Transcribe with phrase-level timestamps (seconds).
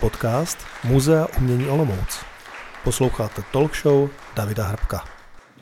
[0.00, 2.24] Podcast Muzea umění Olomouc.
[2.84, 5.04] Posloucháte talk show Davida Hrbka.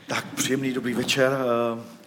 [0.07, 1.37] Tak příjemný dobrý večer.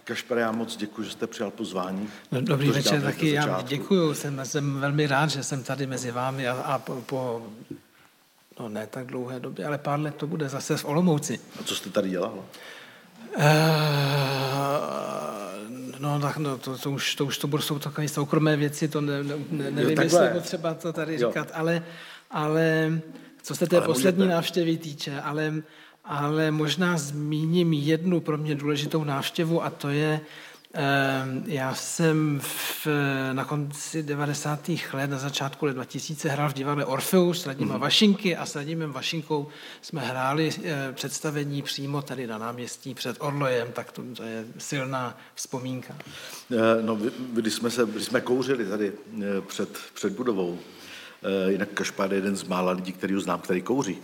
[0.03, 2.09] Kašper, já moc děkuji, že jste přijal pozvání.
[2.31, 6.47] No, dobrý večer taky, já děkuji, jsem, jsem velmi rád, že jsem tady mezi vámi
[6.47, 7.41] a, a po, po
[8.59, 11.39] no ne tak dlouhé době, ale pár let to bude zase v Olomouci.
[11.59, 12.33] A co jste tady dělal?
[13.37, 13.43] Uh,
[15.99, 19.01] no, tak, no to, to, už, to už to budou jsou takové soukromé věci, to
[19.01, 19.35] ne, ne,
[19.71, 21.29] nevím, jo, jestli je třeba to tady jo.
[21.29, 21.83] říkat, ale,
[22.35, 22.99] ale
[23.41, 24.35] co se té ale poslední můžete.
[24.35, 25.53] návštěvy týče, ale,
[26.03, 30.21] ale možná zmíním jednu pro mě důležitou návštěvu a to je
[30.77, 32.87] Ehm, já jsem v,
[33.33, 34.69] na konci 90.
[34.93, 37.81] let, na začátku let 2000 hrál v divadle Orfeus s Radima mm.
[37.81, 39.47] Vašinky a s Radimem Vašinkou
[39.81, 45.17] jsme hráli eh, představení přímo tady na náměstí před Orlojem, tak to, to je silná
[45.35, 45.95] vzpomínka.
[46.51, 46.99] Eh, no,
[47.33, 50.59] když jsme, se, když jsme kouřili tady eh, před, před budovou,
[51.47, 54.01] jinak Kašpár je jeden z mála lidí, který ho znám, který kouří.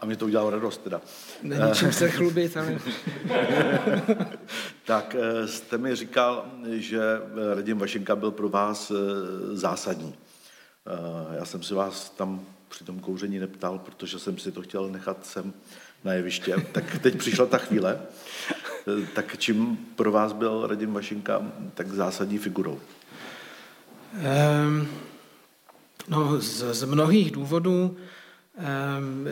[0.00, 1.00] A mě to udělalo radost teda.
[1.42, 2.78] Není čím se chlubit, ale...
[4.84, 7.00] tak eh, jste mi říkal, že
[7.54, 8.94] Radim Vašenka byl pro vás eh,
[9.56, 10.14] zásadní.
[10.14, 14.88] Eh, já jsem si vás tam při tom kouření neptal, protože jsem si to chtěl
[14.88, 15.52] nechat sem
[16.04, 16.56] na jeviště.
[16.72, 18.00] Tak teď přišla ta chvíle.
[19.14, 21.42] Tak čím pro vás byl Radim Vašenka
[21.74, 22.80] tak zásadní figurou?
[24.12, 24.88] Um,
[26.08, 27.96] no, z, z mnohých důvodů.
[28.98, 29.28] Um,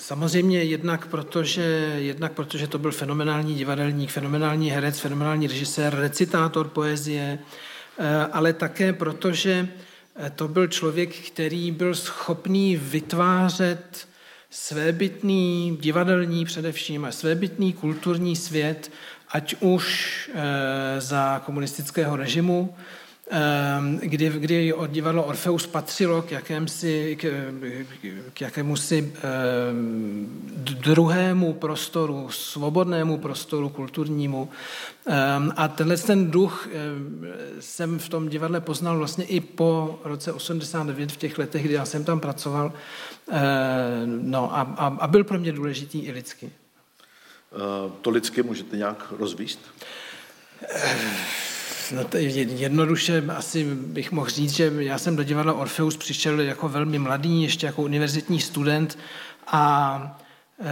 [0.00, 1.62] Samozřejmě jednak protože,
[1.98, 7.38] jednak protože to byl fenomenální divadelník, fenomenální herec, fenomenální režisér, recitátor poezie,
[7.98, 9.68] eh, ale také protože
[10.16, 14.08] eh, to byl člověk, který byl schopný vytvářet
[14.50, 18.92] svébytný divadelní především a svébytný kulturní svět,
[19.28, 23.09] ať už eh, za komunistického režimu, Ehm,
[24.00, 27.52] kdy, kdy divadlo Orfeus patřilo k, jakémsi, k,
[28.32, 30.26] k jakémusi ehm,
[30.80, 34.48] druhému prostoru, svobodnému prostoru kulturnímu.
[35.06, 36.68] Ehm, a tenhle ten duch
[37.60, 41.84] jsem v tom divadle poznal vlastně i po roce 89, v těch letech, kdy já
[41.84, 42.72] jsem tam pracoval.
[44.06, 46.50] No a, a, a byl pro mě důležitý i lidsky.
[48.02, 49.60] To lidsky můžete nějak rozvíst?
[51.92, 56.68] No to jednoduše asi bych mohl říct, že já jsem do divadla Orfeus přišel jako
[56.68, 58.98] velmi mladý, ještě jako univerzitní student
[59.46, 60.20] a
[60.60, 60.66] e,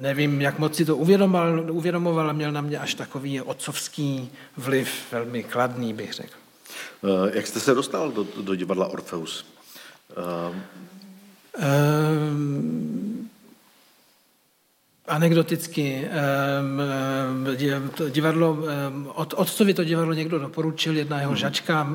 [0.00, 5.12] nevím, jak moc si to uvědomoval, uvědomoval a měl na mě až takový otcovský vliv,
[5.12, 6.34] velmi kladný, bych řekl.
[7.04, 9.46] E, jak jste se dostal do, do divadla Orfeus?
[10.16, 10.80] E,
[15.10, 16.08] Anekdoticky,
[18.08, 18.58] divadlo,
[19.14, 21.40] od, otcovi to divadlo někdo doporučil, jedna jeho mhm.
[21.40, 21.88] žačka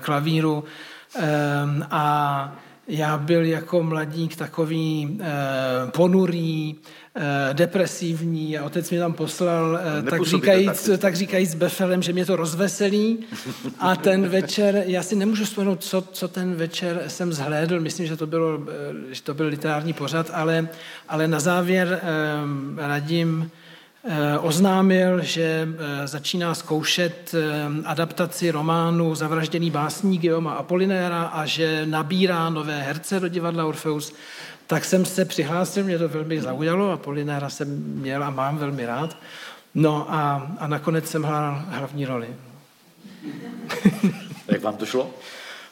[0.00, 0.64] klavíru
[1.90, 2.56] a
[2.88, 5.18] já byl jako mladík takový
[5.90, 6.74] ponurý,
[7.52, 12.26] depresivní a otec mi tam poslal, eh, tak říkajíc, tak říkajíc s Befelem, že mě
[12.26, 13.18] to rozveselí.
[13.78, 18.16] A ten večer, já si nemůžu vzpomenout, co, co ten večer jsem zhlédl, myslím, že
[18.16, 18.58] to, bylo,
[19.10, 20.68] eh, že to byl literární pořad, ale,
[21.08, 23.50] ale na závěr eh, radím
[24.04, 27.34] eh, oznámil, že eh, začíná zkoušet
[27.84, 34.14] adaptaci románu Zavražděný básník Guillaume Apolinéra a že nabírá nové herce do divadla Orfeus
[34.72, 38.86] tak jsem se přihlásil, mě to velmi zaujalo a Polinára jsem měl a mám velmi
[38.86, 39.16] rád.
[39.74, 42.28] No a, a nakonec jsem hrál hlavní roli.
[44.48, 45.10] Jak vám to šlo?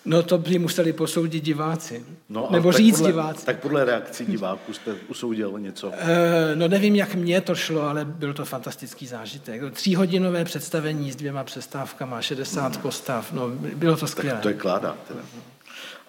[0.05, 2.05] No to by museli posoudit diváci.
[2.29, 3.47] No, Nebo říct podle, diváci.
[3.47, 5.93] Tak podle reakcí diváků jste usoudil něco?
[5.99, 9.63] E, no nevím, jak mně to šlo, ale byl to fantastický zážitek.
[9.73, 14.37] Tříhodinové představení s dvěma přestávkama, 60 postav, no bylo to skvělé.
[14.37, 14.97] Tak to je kláda.
[15.09, 15.21] Teda.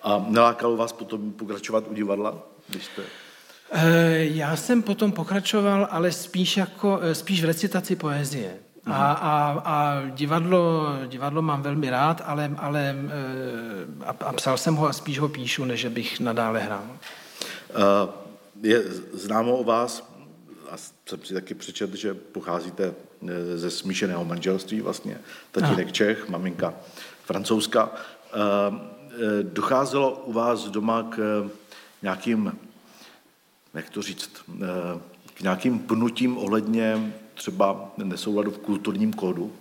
[0.04, 2.52] A nelákalo vás potom pokračovat u divadla?
[2.72, 3.02] Když jste...
[3.74, 8.54] Eh, já jsem potom pokračoval, ale spíš, jako, eh, spíš v recitaci poezie.
[8.86, 14.76] A, a, a divadlo, divadlo mám velmi rád, ale, ale eh, a, a psal jsem
[14.76, 16.98] ho a spíš ho píšu, než bych nadále hrál.
[18.62, 18.84] Je
[19.14, 20.12] známo o vás,
[20.70, 22.94] a jsem si taky přečet, že pocházíte
[23.56, 25.18] ze smíšeného manželství vlastně,
[25.52, 25.92] tatínek a.
[25.92, 26.74] Čech, maminka
[27.26, 27.92] francouzska.
[29.42, 31.50] Docházelo u vás doma k
[32.02, 32.54] nějakým,
[33.74, 34.32] jak to říct,
[34.64, 34.68] eh,
[35.34, 39.52] k nějakým pnutím ohledně třeba nesouladu v kulturním kódu?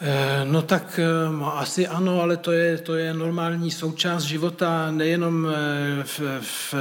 [0.00, 5.48] Eh, no tak eh, asi ano, ale to je, to je normální součást života nejenom
[6.02, 6.74] v, v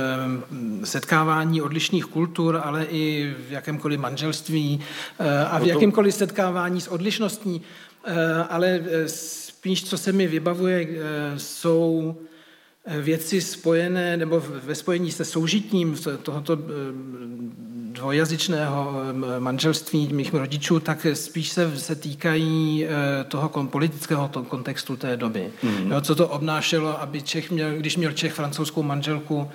[0.84, 4.80] setkávání odlišných kultur, ale i v jakémkoliv manželství
[5.50, 7.62] a v jakémkoliv setkávání s odlišností,
[8.50, 10.88] ale spíš, co se mi vybavuje,
[11.38, 12.16] jsou
[12.88, 16.58] věci spojené nebo ve spojení se soužitím tohoto
[17.92, 18.94] dvojazyčného
[19.40, 22.88] manželství mých rodičů, tak spíš se, se týkají
[23.28, 25.52] toho politického kontextu té doby.
[25.64, 25.92] Mm.
[25.92, 29.52] Jo, co to obnášelo, aby Čech měl, když měl Čech francouzskou manželku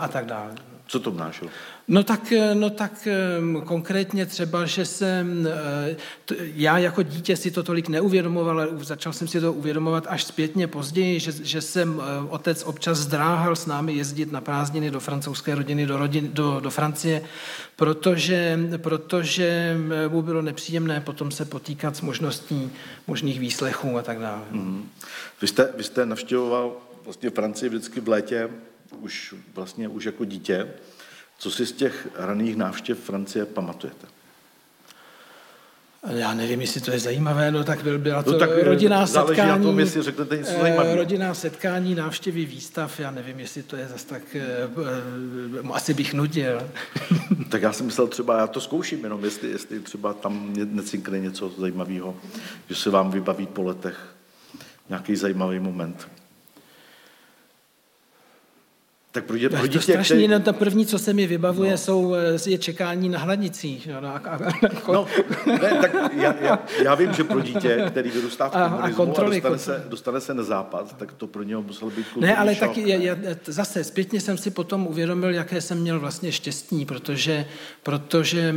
[0.00, 0.50] a tak dále.
[0.86, 1.50] Co to obnášelo?
[1.88, 5.96] No tak, eh, no tak eh, konkrétně třeba, že jsem, eh,
[6.38, 10.66] já jako dítě si to tolik neuvědomoval, ale začal jsem si to uvědomovat až zpětně
[10.66, 15.86] později, že, že jsem otec občas zdráhal s námi jezdit na prázdniny do francouzské rodiny,
[15.86, 17.22] do, rodin, do, do Francie,
[17.76, 19.76] protože, protože
[20.08, 22.70] mu bylo nepříjemné potom se potýkat s možností
[23.06, 24.42] možných výslechů a tak dále.
[24.50, 24.88] Mm.
[25.40, 28.48] Vy, jste, vy jste navštěvoval vlastně Francii vždycky v létě,
[29.00, 30.68] už vlastně už jako dítě.
[31.42, 34.06] Co si z těch raných návštěv Francie pamatujete?
[36.06, 39.48] Já nevím, jestli to je zajímavé, no tak byla to no, tak eh, rodinná setkání.
[39.50, 40.96] Na tom, jestli řeknete něco eh, zajímavého.
[40.96, 44.68] Rodinná setkání, návštěvy výstav, já nevím, jestli to je zase tak, eh,
[45.72, 46.68] asi bych nudil.
[47.48, 51.52] tak já jsem myslel třeba, já to zkouším jenom, jestli, jestli třeba tam necinkne něco
[51.58, 52.16] zajímavého,
[52.68, 54.14] že se vám vybaví po letech
[54.88, 56.08] nějaký zajímavý moment.
[59.12, 60.28] Tak pro, dě, pro dítě, to strašný, který...
[60.28, 61.78] no, to první, co se mi vybavuje, no.
[61.78, 63.88] jsou, eh, je čekání na hranicích.
[64.00, 65.06] No, a, a, a, no,
[65.46, 68.90] ne, tak já, já, já, vím, že pro dítě, který vyrůstá v komunismu a, a,
[68.90, 72.36] kontroly, a dostane, se, dostane se na západ, tak to pro něho muselo být Ne,
[72.36, 76.84] ale tak je, je, zase zpětně jsem si potom uvědomil, jaké jsem měl vlastně štěstí,
[76.84, 77.46] protože,
[77.82, 78.54] protože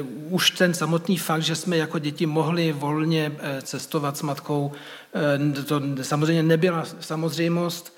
[0.00, 4.72] uh, už ten samotný fakt, že jsme jako děti mohli volně uh, cestovat s matkou,
[5.46, 7.97] uh, to samozřejmě nebyla samozřejmost,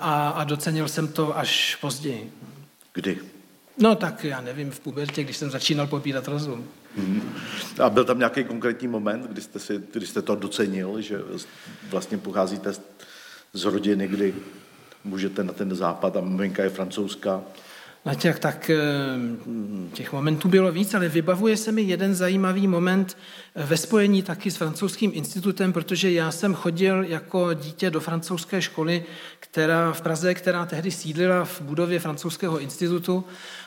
[0.00, 2.32] a, a docenil jsem to až později.
[2.92, 3.18] Kdy?
[3.78, 6.68] No tak já nevím, v pubertě, když jsem začínal popírat rozum.
[6.96, 7.34] Hmm.
[7.82, 11.20] A byl tam nějaký konkrétní moment, kdy jste, si, kdy jste to docenil, že
[11.90, 12.72] vlastně pocházíte
[13.52, 14.34] z rodiny, kdy
[15.04, 17.42] můžete na ten západ a maminka je francouzská
[18.04, 18.78] na těch, tak eh,
[19.92, 23.16] těch momentů bylo víc, ale vybavuje se mi jeden zajímavý moment
[23.54, 28.62] eh, ve spojení taky s francouzským institutem, protože já jsem chodil jako dítě do francouzské
[28.62, 29.04] školy,
[29.40, 33.24] která v Praze, která tehdy sídlila v budově francouzského institutu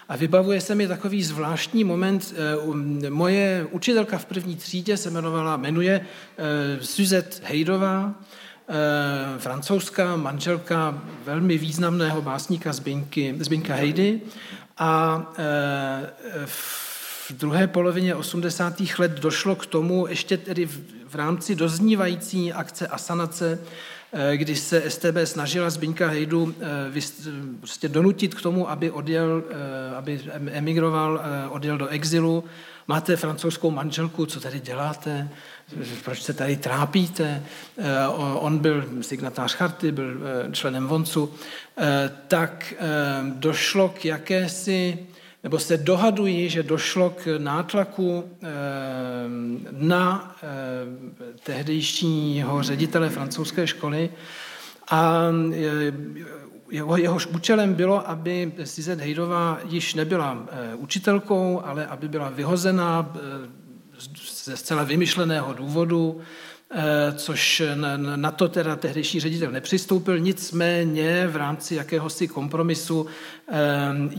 [0.09, 2.33] a vybavuje se mi takový zvláštní moment.
[2.35, 6.05] Eh, moje učitelka v první třídě se jmenovala, jmenuje
[6.81, 8.44] Suzette Hejdová, Eh,
[9.37, 14.21] francouzská manželka velmi významného básníka Zbinky, Zbinka Hejdy
[14.77, 18.73] a eh, v druhé polovině 80.
[18.99, 20.65] let došlo k tomu, ještě tedy
[21.07, 23.59] v rámci doznívající akce Asanace,
[24.13, 26.55] eh, kdy se STB snažila Zbinka Hejdu
[27.59, 29.43] prostě donutit k tomu, aby odjel,
[29.97, 30.21] aby
[30.51, 32.43] emigroval, odjel do exilu.
[32.87, 35.29] Máte francouzskou manželku, co tady děláte?
[36.03, 37.43] proč se tady trápíte?
[37.77, 41.33] Eh, on byl signatář charty, byl eh, členem VONCu,
[41.77, 42.73] eh, tak
[43.23, 44.99] došlo k jakési,
[45.43, 48.31] nebo se dohadují, že došlo k nátlaku
[49.71, 50.35] na
[51.43, 54.09] tehdejšího ředitele francouzské školy
[54.89, 55.21] a
[56.69, 60.45] jeho, jehož účelem bylo, aby Sizet Hejdová již nebyla
[60.77, 63.13] učitelkou, ale aby byla vyhozena
[64.45, 66.25] ze zcela vymyšleného důvodu, eh,
[67.15, 67.63] což
[68.15, 73.05] na to teda tehdejší ředitel nepřistoupil, nicméně v rámci jakéhosi kompromisu
[73.47, 73.55] eh,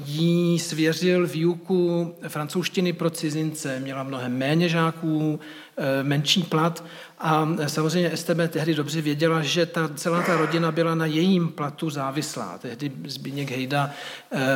[0.04, 3.80] jí svěřil výuku francouzštiny pro cizince.
[3.80, 5.40] Měla mnohem méně žáků,
[5.76, 6.84] eh, menší plat
[7.18, 11.90] a samozřejmě STB tehdy dobře věděla, že ta, celá ta rodina byla na jejím platu
[11.90, 12.58] závislá.
[12.58, 13.90] Tehdy Zbigněk Hejda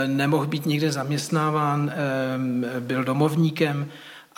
[0.06, 1.92] nemohl být nikde zaměstnáván,
[2.80, 3.88] byl domovníkem,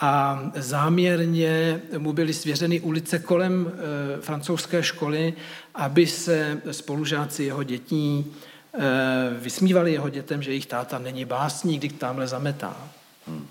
[0.02, 5.34] a záměrně mu byly svěřeny ulice kolem e, francouzské školy,
[5.74, 8.26] aby se spolužáci jeho dětí
[8.74, 12.88] e, vysmívali jeho dětem, že jejich táta není básník, když tamhle zametá.
[13.26, 13.46] Hmm.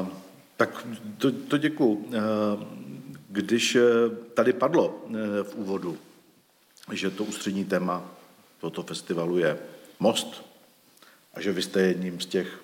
[0.00, 0.08] Uh,
[0.56, 0.86] tak
[1.18, 1.92] to, to děkuju.
[1.92, 2.12] Uh,
[3.28, 3.76] když
[4.34, 5.04] tady padlo
[5.42, 5.98] v úvodu,
[6.92, 8.10] že to ústřední téma
[8.60, 9.58] tohoto festivalu je
[10.00, 10.44] most
[11.34, 12.63] a že vy jste jedním z těch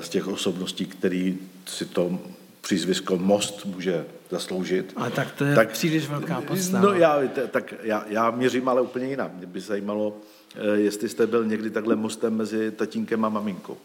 [0.00, 2.18] z těch osobností, který si to
[2.60, 4.92] přízvisko Most může zasloužit.
[4.96, 6.84] A tak to je tak, příliš velká postava.
[6.84, 7.18] No já,
[7.50, 9.34] tak já, já měřím ale úplně jinak.
[9.34, 10.16] Mě by zajímalo,
[10.54, 13.76] eh, jestli jste byl někdy takhle mostem mezi tatínkem a maminkou.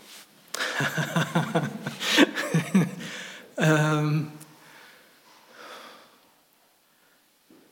[4.02, 4.32] um,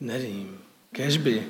[0.00, 0.58] nevím.
[0.92, 1.46] Kežby.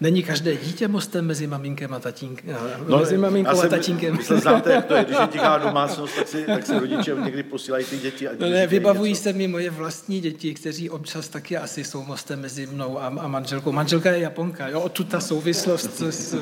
[0.00, 2.56] Není každé dítě mostem mezi maminkem a tatínkem?
[2.88, 4.16] No, mezi maminkou jsem, a tatínkem.
[4.16, 7.42] Myslím, znáte, jak to je, když je tichá domácnost, tak si, tak si rodiče někdy
[7.42, 8.28] posílají ty děti.
[8.28, 12.40] A no ne, vybavují se mi moje vlastní děti, kteří občas taky asi jsou mostem
[12.40, 13.72] mezi mnou a, a manželkou.
[13.72, 16.34] Manželka je Japonka, jo, tu ta souvislost s, s,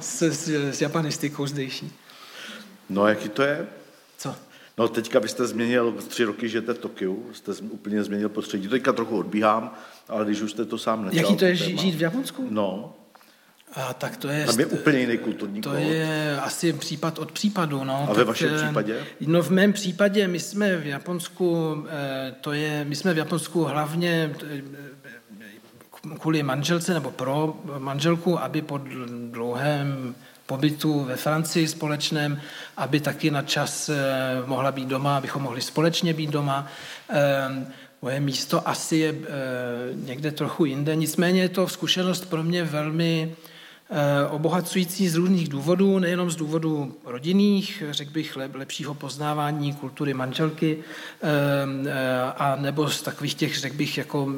[0.00, 1.92] s, s, s japanistikou zdejší.
[2.90, 3.66] No, jaký to je?
[4.78, 8.68] No teďka byste změnil, tři roky žijete v Tokiu, jste úplně změnil prostředí.
[8.68, 9.74] Teďka trochu odbíhám,
[10.08, 11.24] ale když už jste to sám nečal.
[11.24, 12.46] Jaký to je téma, žít v Japonsku?
[12.50, 12.94] No.
[13.74, 14.46] A tak to je...
[14.46, 15.78] Tam je úplně jiný kulturní To kód.
[15.78, 17.84] je asi případ od případu.
[17.84, 18.06] No.
[18.10, 19.06] A ve vašem eh, případě?
[19.20, 23.64] No v mém případě my jsme v Japonsku, eh, to je, my jsme v Japonsku
[23.64, 24.62] hlavně eh,
[26.18, 28.80] kvůli manželce nebo pro manželku, aby po
[29.30, 30.14] dlouhém
[30.52, 32.40] pobytu ve Francii společném,
[32.76, 33.96] aby taky na čas eh,
[34.46, 36.66] mohla být doma, abychom mohli společně být doma.
[37.08, 37.66] Ehm,
[38.02, 39.26] moje místo asi je eh,
[39.94, 45.98] někde trochu jinde, nicméně je to zkušenost pro mě velmi eh, obohacující z různých důvodů,
[45.98, 50.84] nejenom z důvodů rodinných, řekl bych lepšího poznávání kultury manželky,
[52.36, 54.28] a nebo z takových těch, řekl bych, jako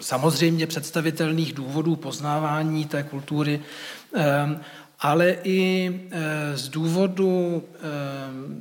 [0.00, 3.60] samozřejmě představitelných důvodů poznávání té kultury,
[5.00, 7.80] ale i eh, z důvodu eh,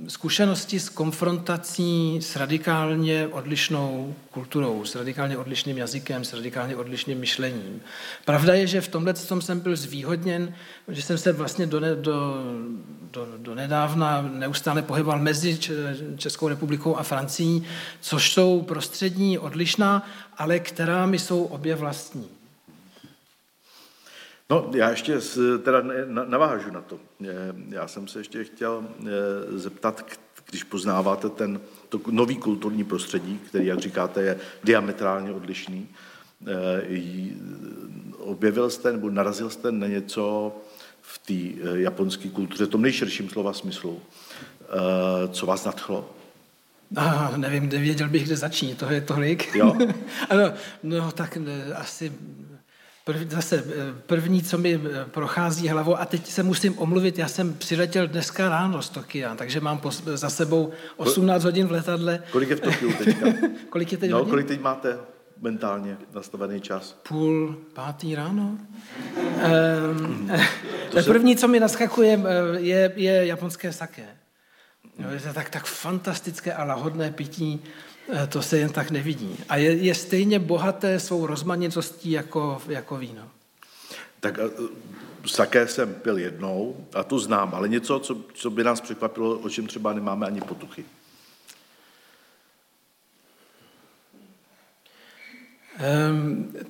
[0.09, 7.81] zkušenosti s konfrontací s radikálně odlišnou kulturou, s radikálně odlišným jazykem, s radikálně odlišným myšlením.
[8.25, 10.53] Pravda je, že v tomhle tom jsem byl zvýhodněn,
[10.87, 12.43] že jsem se vlastně do, ne, do,
[13.11, 15.59] do, do nedávna neustále pohyboval mezi
[16.17, 17.63] Českou republikou a Francií,
[18.01, 22.38] což jsou prostřední odlišná, ale která mi jsou obě vlastní.
[24.49, 25.19] No, já ještě
[25.63, 25.83] teda
[26.27, 26.99] navážu na to.
[27.69, 28.83] Já jsem se ještě chtěl
[29.49, 30.05] zeptat,
[30.49, 35.87] když poznáváte ten to nový kulturní prostředí, který, jak říkáte, je diametrálně odlišný,
[38.17, 40.55] objevil jste nebo narazil jste na něco
[41.01, 44.01] v té japonské kultuře, v tom nejširším slova smyslu,
[45.31, 46.09] co vás nadchlo?
[46.95, 49.55] Ah, nevím, nevěděl bych, kde začít, to je tolik.
[49.55, 49.75] Jo.
[50.29, 50.53] ano,
[50.83, 52.13] no tak ne, asi
[53.03, 57.27] Prv, zase eh, první, co mi eh, prochází hlavou, a teď se musím omluvit, já
[57.27, 62.23] jsem přiletěl dneska ráno z Tokia, takže mám za sebou 18 hodin v letadle.
[62.31, 63.25] Kolik je v Tokiu teďka?
[63.69, 64.29] kolik je teď no, hodin?
[64.29, 64.97] kolik teď máte
[65.41, 66.99] mentálně nastavený čas?
[67.07, 68.57] Půl pátý ráno.
[69.93, 70.31] Um,
[70.91, 71.09] to se...
[71.09, 72.19] První, co mi naskakuje,
[72.57, 74.05] je, je japonské sake.
[75.13, 77.88] Je to tak, tak fantastické a lahodné pití, Eh,
[78.29, 79.37] to se jen tak nevidí.
[79.49, 83.21] A je, je stejně bohaté svou rozmanitostí jako, jako víno.
[84.19, 84.49] Tak eh,
[85.25, 89.49] saké jsem pil jednou a to znám, ale něco, co, co by nás překvapilo, o
[89.49, 90.85] čem třeba nemáme ani potuchy.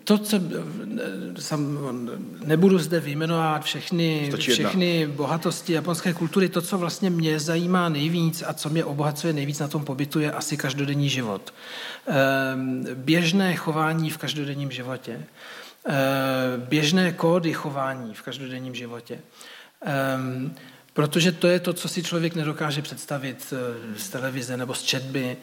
[0.03, 0.39] To, co
[1.39, 1.79] sam,
[2.45, 8.53] nebudu zde vyjmenovat všechny, všechny bohatosti japonské kultury, to, co vlastně mě zajímá nejvíc a
[8.53, 11.53] co mě obohacuje nejvíc na tom pobytu, je asi každodenní život.
[12.07, 15.25] Ehm, běžné chování v každodenním životě.
[15.85, 19.19] Ehm, běžné kódy chování v každodenním životě.
[20.93, 25.37] Protože to je to, co si člověk nedokáže představit eh, z televize nebo z četby.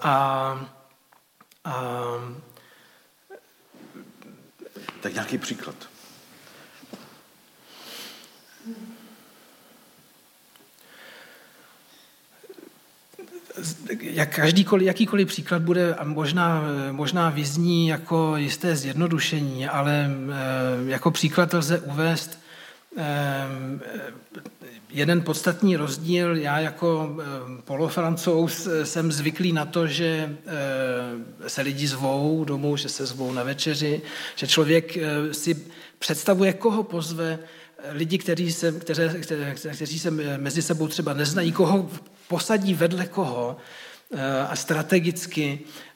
[0.00, 0.76] A
[1.66, 2.02] a...
[5.00, 5.74] Tak nějaký příklad.
[14.00, 21.54] jak každýkoliv, jakýkoliv příklad bude možná, možná vyzní jako jisté zjednodušení, ale eh, jako příklad
[21.54, 22.38] lze uvést
[22.96, 23.80] Ehm,
[24.96, 31.86] jeden podstatný rozdíl, já jako ehm, polofrancouz jsem zvyklý na to, že ehm, se lidi
[31.86, 34.02] zvou domů, že se zvou na večeři,
[34.36, 34.98] že člověk
[35.32, 35.66] si
[35.98, 37.38] představuje, koho pozve,
[37.92, 39.02] lidi, kteří se, kteří,
[39.74, 41.90] kteří se mezi sebou třeba neznají, koho
[42.28, 43.56] posadí vedle koho
[44.48, 45.58] a strategicky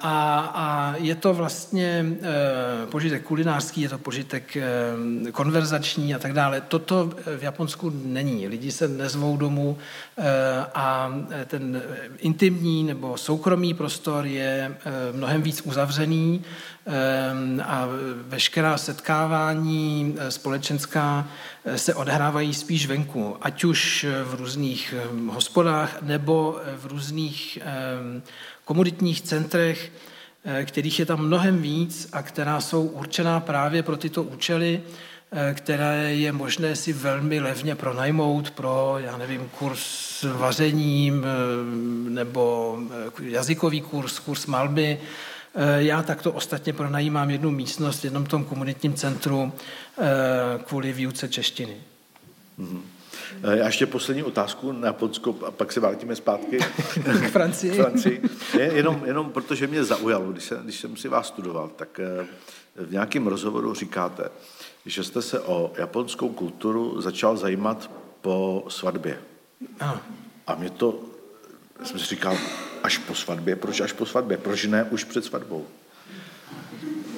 [0.00, 4.62] a, a je to vlastně eh, požitek kulinářský, je to požitek eh,
[5.32, 6.60] konverzační a tak dále.
[6.60, 8.48] Toto v Japonsku není.
[8.48, 9.78] Lidi se nezvou domů
[10.74, 11.14] a
[11.46, 11.82] ten
[12.18, 14.76] intimní nebo soukromý prostor je
[15.12, 16.44] mnohem víc uzavřený
[17.64, 17.88] a
[18.28, 21.28] veškerá setkávání společenská
[21.76, 24.94] se odehrávají spíš venku, ať už v různých
[25.28, 27.58] hospodách nebo v různých
[28.64, 29.92] komoditních centrech,
[30.44, 34.82] eh, kterých je tam mnohem víc a která jsou určená právě pro tyto účely,
[35.32, 42.78] eh, které je možné si velmi levně pronajmout pro, já nevím, kurz vařením eh, nebo
[43.22, 44.98] jazykový kurz, kurz malby,
[45.78, 49.52] Já takto ostatně pronajímám jednu místnost v jednom tom komunitním centru
[50.64, 51.76] kvůli výuce češtiny.
[52.58, 52.80] Mm-hmm.
[53.42, 56.58] Já ještě poslední otázku na Japonsko a pak se vrátíme zpátky
[57.26, 57.72] k Francii.
[57.72, 58.22] Francii.
[58.58, 62.00] Je, jenom, jenom protože mě zaujalo, když jsem, když jsem si vás studoval, tak
[62.76, 64.28] v nějakém rozhovoru říkáte,
[64.86, 67.90] že jste se o japonskou kulturu začal zajímat
[68.20, 69.18] po svatbě.
[69.80, 70.00] Ano.
[70.46, 71.00] A mě to,
[71.84, 72.38] jsem si říkal,
[72.82, 75.66] až po svatbě, proč až po svatbě, proč ne už před svatbou?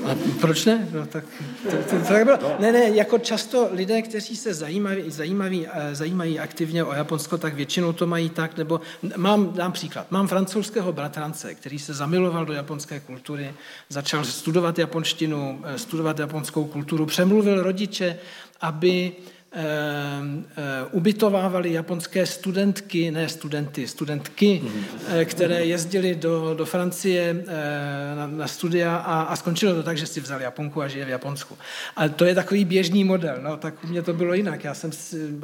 [0.05, 0.89] A proč ne?
[0.93, 1.25] No, tak,
[1.63, 2.39] to, to, to tak bylo.
[2.59, 7.55] Ne, ne, jako často lidé, kteří se zajímaví, zajímaví, eh, zajímají aktivně o Japonsko, tak
[7.55, 8.81] většinou to mají tak, nebo
[9.17, 13.55] mám, dám příklad, mám francouzského bratrance, který se zamiloval do japonské kultury,
[13.89, 18.19] začal studovat japonštinu, eh, studovat japonskou kulturu, přemluvil rodiče,
[18.61, 19.13] aby
[20.91, 25.25] ubytovávali japonské studentky, ne studenty, studentky, mm-hmm.
[25.25, 27.45] které jezdili do, do Francie
[28.17, 31.09] na, na studia a, a skončilo to tak, že si vzali Japonku a žije v
[31.09, 31.59] Japonsku.
[31.97, 34.65] A to je takový běžný model, no, tak u mě to bylo jinak.
[34.65, 34.91] Já jsem,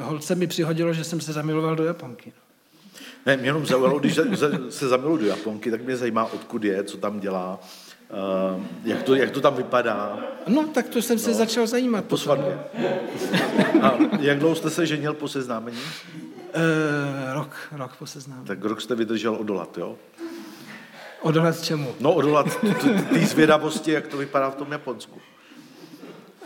[0.00, 2.32] holce mi přihodilo, že jsem se zamiloval do Japonky.
[3.26, 4.14] Ne, mě jenom zaujalo, když
[4.68, 7.60] se zamiluji do Japonky, tak mě zajímá, odkud je, co tam dělá,
[8.12, 10.18] Uh, jak, to, jak to tam vypadá?
[10.46, 11.36] No, tak to jsem se no.
[11.36, 12.04] začal zajímat.
[12.04, 12.58] Po svatbě.
[13.82, 15.78] A jak dlouho jste se ženil po seznámení?
[15.78, 18.46] Uh, rok, rok po seznámení.
[18.46, 19.96] Tak rok jste vydržel odolat, jo?
[21.22, 21.94] Odolat čemu?
[22.00, 22.46] No, odolat
[23.12, 25.20] té zvědavosti, jak to vypadá v tom Japonsku.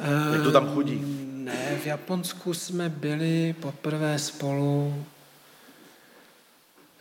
[0.01, 1.03] Uh, jak to tam chodí?
[1.35, 5.05] Ne, v Japonsku jsme byli poprvé spolu...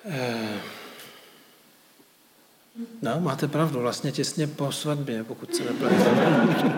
[0.03, 0.13] Uh,
[3.01, 5.95] No, máte pravdu, vlastně těsně po svatbě, pokud se nepletu.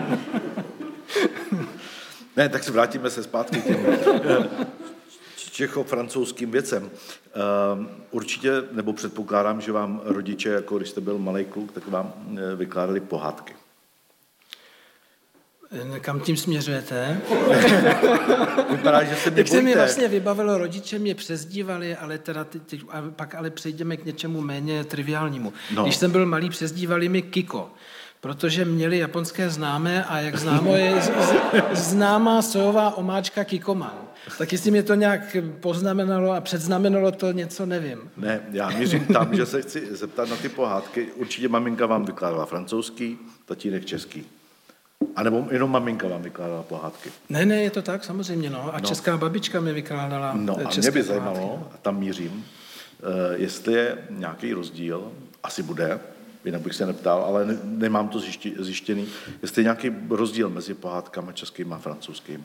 [2.36, 4.66] ne, tak se vrátíme se zpátky k těm eh,
[5.52, 6.90] čecho-francouzským věcem.
[6.90, 7.30] Eh,
[8.10, 12.56] určitě, nebo předpokládám, že vám rodiče, jako když jste byl malý kluk, tak vám eh,
[12.56, 13.57] vykládali pohádky.
[16.00, 17.20] Kam tím směřujete?
[18.70, 23.02] Vypadá, že se Tak se mi vlastně vybavilo, rodiče mě přezdívali, ale teda teď, a
[23.16, 25.52] pak ale přejdeme k něčemu méně triviálnímu.
[25.74, 25.82] No.
[25.82, 27.70] Když jsem byl malý, přezdívali mi Kiko
[28.20, 31.10] protože měli japonské známé a jak známo je z,
[31.72, 33.94] z, známá sojová omáčka Kikoman.
[34.38, 37.98] Tak jestli mě to nějak poznamenalo a předznamenalo to něco, nevím.
[38.16, 41.08] Ne, já mířím tam, že se chci zeptat na ty pohádky.
[41.14, 44.26] Určitě maminka vám vykládala francouzský, tatínek český.
[45.18, 47.10] A nebo jenom maminka vám vykládala pohádky?
[47.28, 48.74] Ne, ne, je to tak, samozřejmě, no.
[48.74, 48.88] A no.
[48.88, 52.44] česká babička mi vykládala No a mě by zajímalo, a tam mířím, uh,
[53.34, 56.00] jestli je nějaký rozdíl, asi bude,
[56.44, 59.08] jinak bych se neptal, ale ne, nemám to zjišti, zjištěný,
[59.42, 62.44] jestli je nějaký rozdíl mezi pohádkami českými a francouzskými.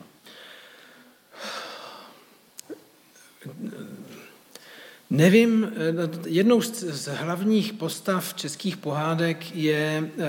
[5.10, 10.24] Nevím, eh, jednou z hlavních postav českých pohádek je eh,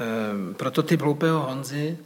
[0.00, 1.98] eh, prototyp hloupého Honzy,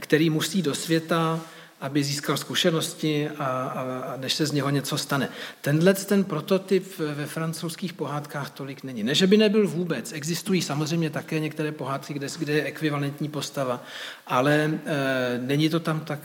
[0.00, 1.40] který musí do světa,
[1.80, 5.28] aby získal zkušenosti a, a, a než se z něho něco stane.
[5.60, 9.02] Tenhle ten prototyp ve francouzských pohádkách tolik není.
[9.02, 10.12] Ne, že by nebyl vůbec.
[10.12, 13.84] Existují samozřejmě také některé pohádky, kde, kde je ekvivalentní postava,
[14.26, 16.20] ale e, není to tam tak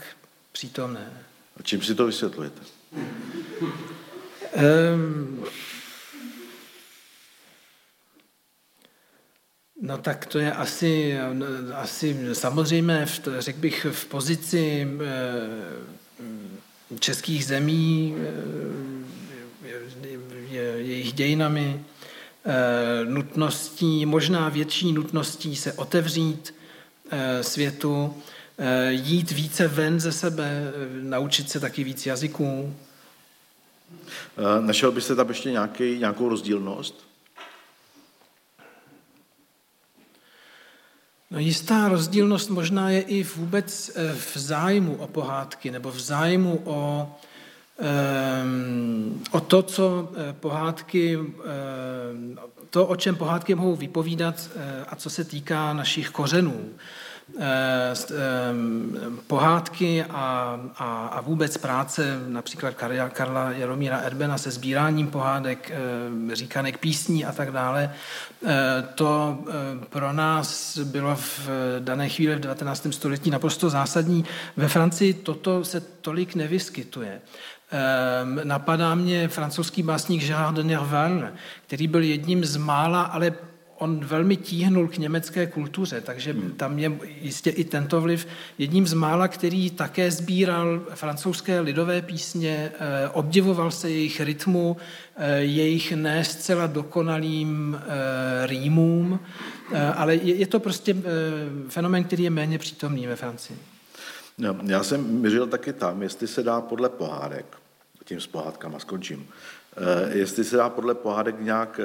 [0.52, 1.10] přítomné.
[1.56, 2.60] A čím si to vysvětlujete?
[4.52, 5.44] Um,
[9.80, 11.18] no tak to je asi,
[11.74, 13.06] asi samozřejmě,
[13.38, 18.52] řekl bych, v pozici eh, českých zemí, eh,
[20.76, 21.84] jejich dějinami,
[23.04, 26.54] nutností, možná větší nutností se otevřít
[27.40, 28.22] světu,
[28.88, 32.74] jít více ven ze sebe, naučit se taky víc jazyků,
[34.60, 37.12] našel byste tam ještě nějaký, nějakou rozdílnost?
[41.30, 46.62] No jistá rozdílnost možná je i vůbec eh, v zájmu o pohádky nebo v zájmu
[46.64, 47.10] o,
[48.44, 51.18] um, o to, co eh, pohádky,
[52.70, 54.50] to, o čem pohádky mohou vypovídat
[54.88, 56.70] a co se týká našich kořenů.
[57.38, 57.94] Eh,
[59.26, 62.74] pohádky a, a, a vůbec práce například
[63.12, 65.72] Karla Jaromíra Erbena se sbíráním pohádek,
[66.32, 67.92] říkanek písní a tak dále,
[68.46, 68.48] eh,
[68.94, 69.52] to eh,
[69.90, 72.86] pro nás bylo v dané chvíli v 19.
[72.92, 74.24] století naprosto zásadní.
[74.56, 77.20] Ve Francii toto se tolik nevyskytuje.
[78.44, 81.28] Napadá mě francouzský básník Gérard de Nerval,
[81.66, 83.32] který byl jedním z mála, ale
[83.82, 86.52] on velmi tíhnul k německé kultuře, takže hmm.
[86.56, 88.26] tam je jistě i tento vliv.
[88.58, 94.76] Jedním z mála, který také sbíral francouzské lidové písně, eh, obdivoval se jejich rytmu,
[95.16, 97.80] eh, jejich ne zcela dokonalým
[98.46, 99.20] rýmům,
[99.94, 100.96] ale je to prostě
[101.68, 103.58] fenomen, který je méně přítomný ve Francii.
[104.38, 107.46] No, já jsem měřil taky tam, jestli se dá podle pohádek,
[108.04, 109.51] tím s pohádkama skončím, Eh,
[110.12, 111.84] jestli se dá podle pohádek nějak eh,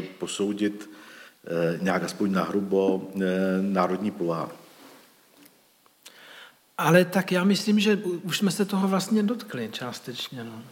[0.00, 0.90] eh, posoudit,
[1.80, 3.10] nějak aspoň nahrubo,
[3.60, 4.50] národní povaha.
[6.78, 10.44] Ale tak já myslím, že už jsme se toho vlastně dotkli částečně.
[10.44, 10.62] No,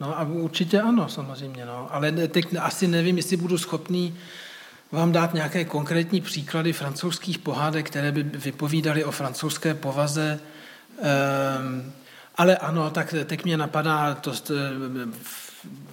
[0.00, 1.66] no a určitě ano, samozřejmě.
[1.66, 1.94] No.
[1.94, 4.18] Ale teď asi nevím, jestli budu schopný
[4.92, 10.40] vám dát nějaké konkrétní příklady francouzských pohádek, které by vypovídaly o francouzské povaze.
[11.02, 11.92] Ehm,
[12.36, 14.32] ale ano, tak teď mě napadá to,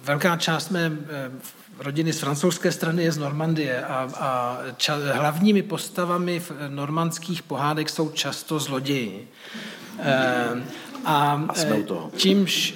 [0.04, 1.30] velká část mé eh,
[1.78, 7.90] rodiny z francouzské strany je z Normandie a, a ča, hlavními postavami v normandských pohádek
[7.90, 9.28] jsou často zloději.
[9.98, 10.62] E,
[11.04, 12.10] a, a jsme u toho.
[12.16, 12.74] Čímž,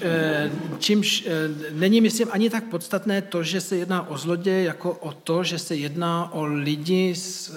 [0.78, 1.28] čímž
[1.70, 5.58] není, myslím, ani tak podstatné to, že se jedná o zloděje, jako o to, že
[5.58, 7.52] se jedná o lidi s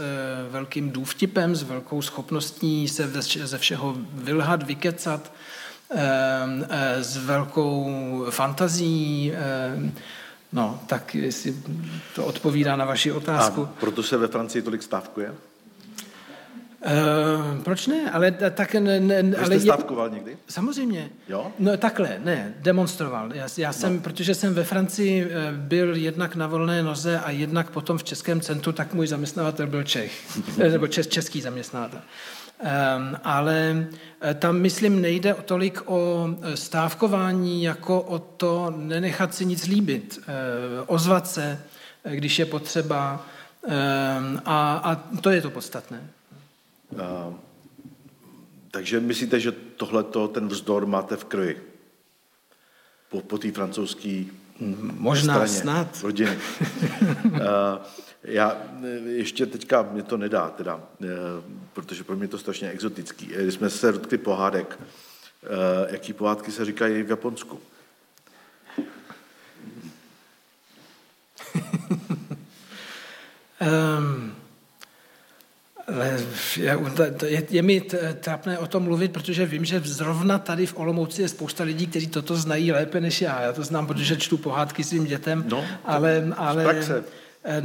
[0.50, 3.12] velkým důvtipem, s velkou schopností se
[3.44, 5.45] ze všeho vylhat, vykecat, eh,
[7.00, 9.92] s velkou fantazí, ehm,
[10.56, 11.56] No, tak jestli
[12.16, 13.64] to odpovídá na vaši otázku.
[13.64, 15.34] A proto se ve Francii tolik stávkuje?
[16.86, 18.12] Uh, proč ne?
[18.12, 20.38] Ale tak ne, ne, Vy ale jste stávkoval někdy?
[20.48, 21.10] Samozřejmě.
[21.30, 21.52] Jo?
[21.60, 23.34] No takhle, ne, demonstroval.
[23.34, 24.02] Já, já jsem, no.
[24.02, 28.42] protože jsem ve Francii eh, byl jednak na volné noze a jednak potom v Českém
[28.42, 32.02] centru, tak můj zaměstnavatel byl Čech, nebo čes, český zaměstnavatel.
[32.60, 33.88] Ehm, ale
[34.22, 40.20] eh, tam, myslím, nejde tolik o eh, stávkování, jako o to nenechat si nic líbit,
[40.22, 40.26] eh,
[40.86, 41.62] ozvat se,
[42.04, 43.26] když je potřeba.
[43.68, 46.10] Ehm, a, a to je to podstatné.
[47.04, 47.34] A,
[48.72, 51.58] takže myslíte, že tohle ten vzdor máte v krvi?
[53.10, 54.24] Po, po té francouzské
[54.80, 56.04] Možná straně, snad.
[56.04, 56.38] rodiny.
[58.26, 61.08] Já e, ještě teďka mě to nedá, teda, e,
[61.74, 63.26] protože pro mě je to strašně exotický.
[63.26, 64.80] Když jsme se dotkli pohádek,
[65.90, 67.60] jaký pohádky se říkají v Japonsku?
[73.62, 74.36] um,
[77.26, 77.82] je, je mi
[78.20, 82.08] trapné o tom mluvit, protože vím, že zrovna tady v Olomouci je spousta lidí, kteří
[82.08, 83.42] toto znají lépe než já.
[83.42, 87.04] Já to znám, protože čtu pohádky svým dětem, no, ale, ale, Eh,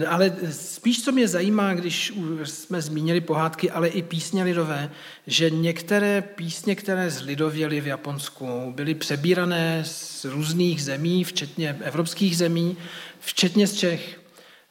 [0.08, 2.12] ale spíš, co mě zajímá, když
[2.44, 4.90] jsme zmínili pohádky, ale i písně lidové,
[5.26, 12.76] že některé písně, které zlidověly v Japonsku, byly přebírané z různých zemí, včetně evropských zemí,
[13.20, 14.20] včetně z Čech.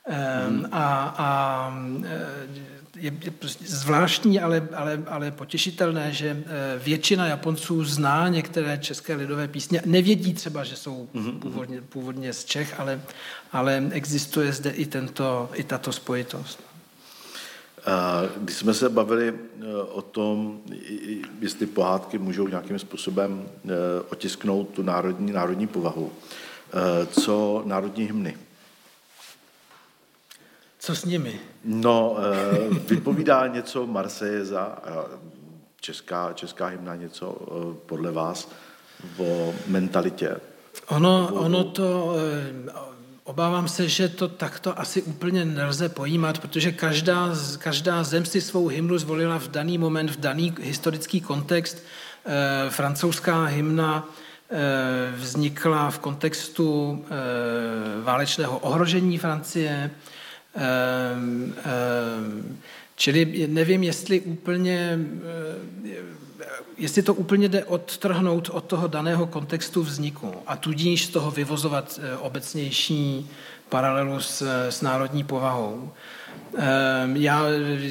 [0.05, 0.65] Hmm.
[0.71, 1.73] A, a
[2.05, 9.15] eh, je, prostě zvláštní, ale, ale, ale potěšitelné, že eh, většina Japonců zná některé české
[9.15, 9.81] lidové písně.
[9.85, 13.01] Nevědí třeba, že jsou mhm, původně, původně z Čech, ale,
[13.51, 16.63] ale existuje zde i, tento, i tato spojitost.
[18.37, 20.59] Když jsme se bavili eh, o tom,
[21.41, 23.69] jestli pohádky můžou nějakým způsobem eh,
[24.09, 26.11] otisknout tu národní, národní povahu,
[27.11, 28.37] co národní hymny?
[30.79, 31.39] Co s nimi?
[31.63, 34.77] No, eh, vypovídá něco Marsejeza,
[35.81, 38.51] česká, česká hymna něco eh, podle vás
[39.17, 40.35] o mentalitě?
[40.87, 42.15] Ono, ono to,
[42.67, 42.71] eh,
[43.23, 48.67] obávám se, že to takto asi úplně nelze pojímat, protože každá, každá zem si svou
[48.67, 51.83] hymnu zvolila v daný moment, v daný historický kontext.
[52.69, 54.09] Francouzská hymna
[55.15, 57.05] vznikla v kontextu
[58.03, 59.91] válečného ohrožení Francie,
[62.95, 64.99] čili nevím, jestli úplně,
[65.83, 65.95] eh,
[66.77, 71.99] jestli to úplně jde odtrhnout od toho daného kontextu vzniku a tudíž z toho vyvozovat
[72.03, 73.29] eh, obecnější
[73.69, 75.91] paralelu s, s národní povahou.
[76.57, 77.43] Ehm, já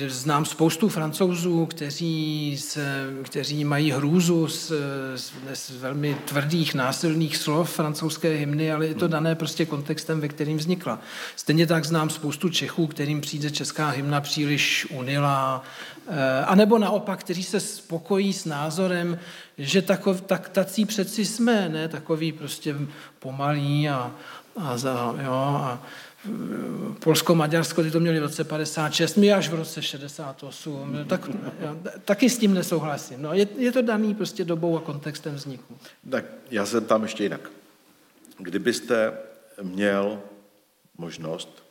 [0.07, 4.73] znám spoustu francouzů, kteří, se, kteří mají hrůzu z,
[5.15, 10.29] z, z velmi tvrdých, násilných slov francouzské hymny, ale je to dané prostě kontextem, ve
[10.29, 11.01] kterým vznikla.
[11.37, 15.63] Stejně tak znám spoustu Čechů, kterým přijde česká hymna příliš unilá,
[16.09, 19.19] eh, a nebo naopak, kteří se spokojí s názorem,
[19.59, 22.75] že takov, tak tací přeci jsme, ne takový prostě
[23.19, 24.11] pomalý a,
[24.57, 25.83] a, za, jo, a
[26.99, 30.97] Polsko-Maďarsko, ty to měli v roce 56, my až v roce 68.
[31.07, 33.23] Tak, já, taky s tím nesouhlasím.
[33.23, 35.79] No, je, je to daný prostě dobou a kontextem vzniku.
[36.11, 37.51] Tak já jsem tam ještě jinak.
[38.39, 39.13] Kdybyste
[39.63, 40.21] měl
[40.99, 41.65] možnost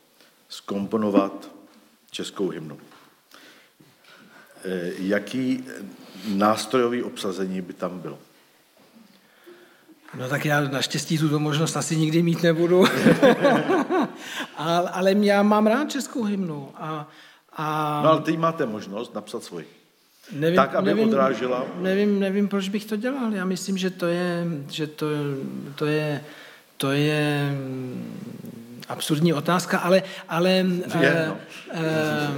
[0.48, 1.50] skomponovat
[2.10, 2.78] českou hymnu.
[4.64, 5.64] Eh, jaký
[6.26, 8.18] nástrojový obsazení by tam bylo?
[10.14, 12.84] No tak já naštěstí tuto možnost asi nikdy mít nebudu.
[14.56, 16.70] ale, ale já mám rád českou hymnu.
[16.74, 17.08] A,
[17.56, 18.00] a...
[18.04, 19.68] No ale teď máte možnost napsat svoji.
[20.32, 21.64] Nevím, tak, aby nevím, odrážela.
[21.80, 23.32] Nevím, nevím, proč bych to dělal.
[23.32, 25.06] Já myslím, že to je, že to,
[25.74, 26.24] to je,
[26.76, 27.52] to je
[28.88, 30.64] absurdní otázka, ale, ale je,
[31.28, 31.36] no.
[31.72, 32.30] eh,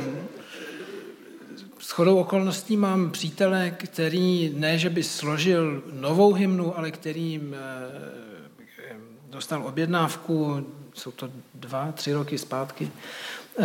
[1.91, 8.97] chodou okolností mám přítele, který ne, že by složil novou hymnu, ale který eh,
[9.31, 12.91] dostal objednávku, jsou to dva, tři roky zpátky,
[13.59, 13.65] eh,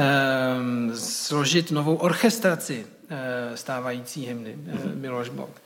[0.95, 4.95] složit novou orchestraci Eh, stávající hymny, mm-hmm.
[4.95, 5.61] Miloš Bok.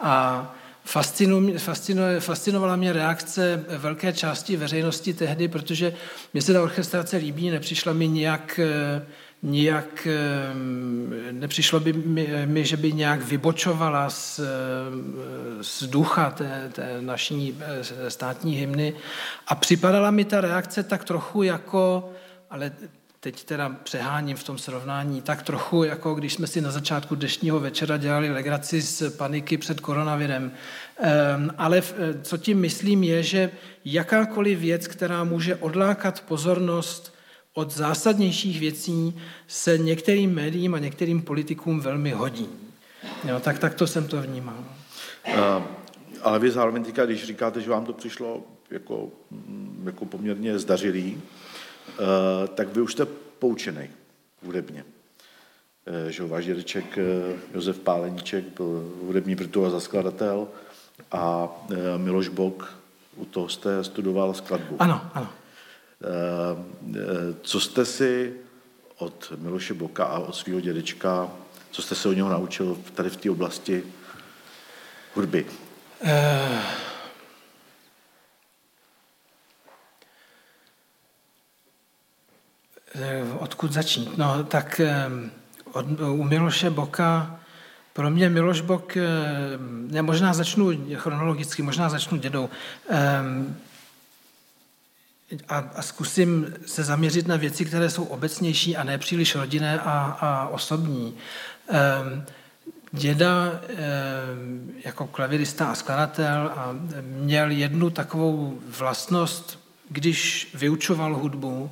[0.00, 1.58] A fascinu,
[2.18, 5.94] fascinovala mě reakce velké části veřejnosti tehdy, protože
[6.32, 9.06] mě se ta orchestrace líbí, nepřišla mi nějak eh,
[9.42, 10.08] nijak,
[11.30, 11.92] nepřišlo by
[12.46, 14.40] mi, že by nějak vybočovala z,
[15.60, 17.58] z ducha té, té naší
[18.08, 18.94] státní hymny
[19.46, 22.10] a připadala mi ta reakce tak trochu jako,
[22.50, 22.72] ale
[23.20, 27.60] teď teda přeháním v tom srovnání, tak trochu jako když jsme si na začátku dnešního
[27.60, 30.52] večera dělali legraci z paniky před koronavirem.
[31.58, 33.50] Ale eh, co tím myslím je, že
[33.84, 37.14] jakákoliv věc, která může odlákat pozornost
[37.54, 42.48] od zásadnějších věcí, se některým médiím a některým politikům velmi hodí.
[43.24, 44.64] Jo, tak, tak to jsem to vnímal.
[45.28, 45.34] Uh,
[46.22, 51.22] ale vy zároveň teďka, když říkáte, že vám to přišlo jako, mm, jako poměrně zdařilý,
[51.88, 53.06] Eh, tak vy už jste
[53.38, 53.88] poučený
[54.46, 54.84] hudebně.
[55.86, 60.48] Eh, že váš dědeček eh, Josef Páleníček byl hudební virtuóz a skladatel
[61.12, 61.48] a
[61.96, 62.78] Miloš Bok,
[63.16, 64.76] u toho jste studoval skladbu.
[64.78, 65.28] Ano, ano.
[67.42, 68.34] Co jste si
[68.98, 71.30] od Miloše Boka a od svého dědečka,
[71.70, 73.82] co jste se od něho naučil tady v té oblasti
[75.14, 75.46] hudby?
[82.94, 84.18] Eh, odkud začít?
[84.18, 85.10] No, tak eh,
[85.72, 87.40] od, u Miloše Boka,
[87.92, 89.08] pro mě Miloš Bok, eh,
[89.90, 92.48] ne, možná začnu chronologicky, možná začnu dědou.
[95.48, 100.16] A, a zkusím se zaměřit na věci, které jsou obecnější a ne příliš rodinné a,
[100.20, 101.14] a osobní.
[102.92, 103.60] Děda
[104.84, 111.70] jako klavirista a skladatel a měl jednu takovou vlastnost, když vyučoval hudbu,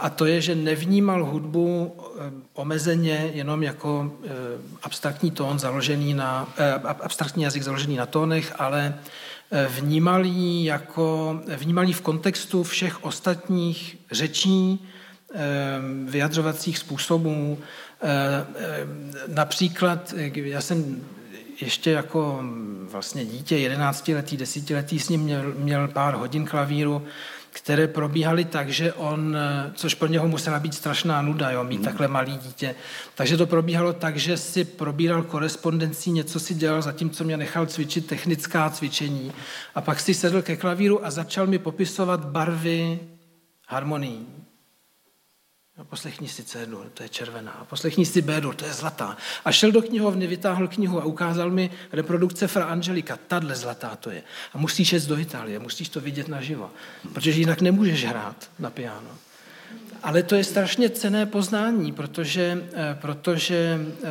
[0.00, 4.28] a to je, že nevnímal hudbu eh, omezeně jenom jako eh,
[4.82, 6.48] abstraktní tón založený na,
[6.84, 8.94] abstraktní jazyk založený na tónech, ale
[9.68, 14.88] vnímal ji, jako, vnímal ji v kontextu všech ostatních řečí,
[16.04, 17.58] vyjadřovacích způsobů.
[19.26, 21.02] Například, já jsem
[21.60, 27.02] ještě jako mm, vlastně dítě, jedenáctiletý, desetiletý, s ním měl, měl pár hodin klavíru,
[27.52, 29.36] které probíhaly tak, že on,
[29.74, 31.84] což pro něho musela být strašná nuda, jo, mít mm.
[31.84, 32.74] takhle malý dítě.
[33.14, 38.06] Takže to probíhalo tak, že si probíral korespondencí, něco si dělal, zatímco mě nechal cvičit
[38.06, 39.32] technická cvičení.
[39.74, 42.98] A pak si sedl ke klavíru a začal mi popisovat barvy
[43.68, 44.26] harmonii.
[45.78, 47.52] A poslechni si c to je červená.
[47.52, 49.16] A poslechni si b to je zlatá.
[49.44, 53.18] A šel do knihovny, vytáhl knihu a ukázal mi reprodukce Fra Angelika.
[53.28, 54.22] Tadle zlatá to je.
[54.52, 56.70] A musíš jít do Itálie, musíš to vidět naživo.
[57.12, 59.10] Protože jinak nemůžeš hrát na piano.
[60.02, 64.08] Ale to je strašně cené poznání, protože, eh, protože eh,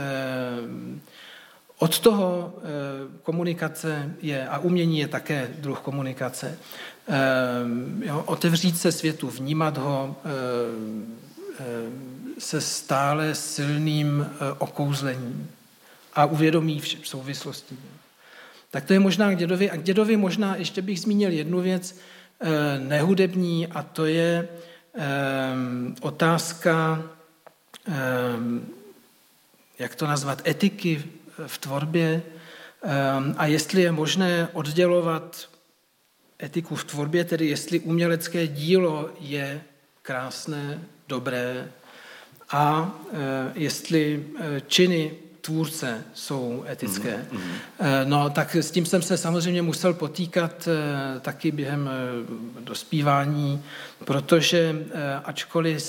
[1.77, 2.61] od toho eh,
[3.23, 6.57] komunikace je, a umění je také druh komunikace,
[8.01, 10.15] jo, otevřít se světu, vnímat ho,
[12.37, 15.51] se stále silným eh, okouzlením
[16.13, 17.77] a uvědomí v souvislosti.
[18.71, 19.71] Tak to je možná k dědovi.
[19.71, 21.95] A k dědovi možná ještě bych zmínil jednu věc
[22.39, 24.47] eh, nehudební a to je
[26.01, 27.03] otázka,
[29.79, 31.03] jak to nazvat, etiky
[31.47, 32.21] v tvorbě
[33.37, 35.49] a jestli je možné oddělovat
[36.43, 39.61] etiku v tvorbě, tedy jestli umělecké dílo je
[40.01, 41.67] krásné dobré
[42.51, 47.25] a e, jestli e, činy tvůrce jsou etické.
[47.31, 48.05] Mm-hmm.
[48.05, 50.69] No, tak s tím jsem se samozřejmě musel potýkat
[51.21, 51.89] taky během
[52.59, 53.63] dospívání,
[54.05, 54.85] protože
[55.25, 55.81] ačkoliv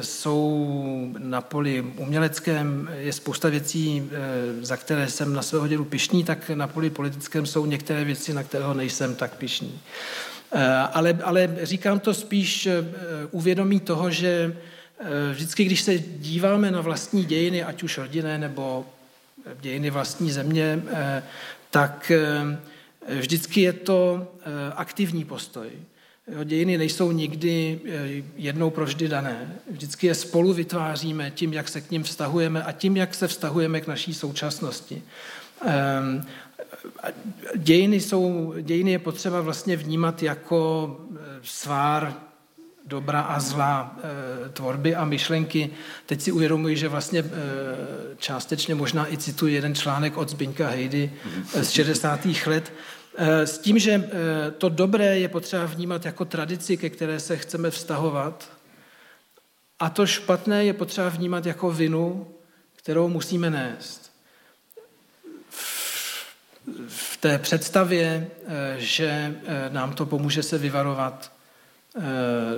[0.00, 4.10] jsou na poli uměleckém je spousta věcí,
[4.60, 8.42] za které jsem na svého dělu pišný, tak na poli politickém jsou některé věci, na
[8.42, 9.80] kterého nejsem tak pišný.
[10.92, 12.68] Ale, ale říkám to spíš
[13.30, 14.54] uvědomí toho, že
[15.32, 18.86] vždycky, když se díváme na vlastní dějiny, ať už rodinné nebo
[19.60, 20.82] dějiny vlastní země,
[21.70, 22.12] tak
[23.18, 24.32] vždycky je to
[24.76, 25.68] aktivní postoj.
[26.44, 27.80] Dějiny nejsou nikdy
[28.36, 29.52] jednou proždy dané.
[29.70, 33.80] Vždycky je spolu vytváříme tím, jak se k ním vztahujeme a tím, jak se vztahujeme
[33.80, 35.02] k naší současnosti.
[37.56, 42.14] Dějiny, jsou, dějiny je potřeba vlastně vnímat jako eh, svár
[42.86, 45.70] dobra a zla eh, tvorby a myšlenky.
[46.06, 47.30] Teď si uvědomuji, že vlastně eh,
[48.16, 51.12] částečně možná i cituji jeden článek od Zbyňka Hejdy
[51.62, 52.20] z 60.
[52.46, 52.72] let,
[53.44, 54.10] s tím, že
[54.58, 58.52] to dobré je potřeba vnímat jako tradici, ke které se chceme vztahovat,
[59.78, 62.34] a to špatné je potřeba vnímat jako vinu,
[62.76, 64.12] kterou musíme nést
[66.88, 68.30] v té představě,
[68.76, 69.34] že
[69.68, 71.32] nám to pomůže se vyvarovat
[71.96, 72.00] eh,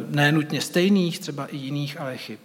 [0.09, 2.39] nenutně stejných, třeba i jiných, ale chyb.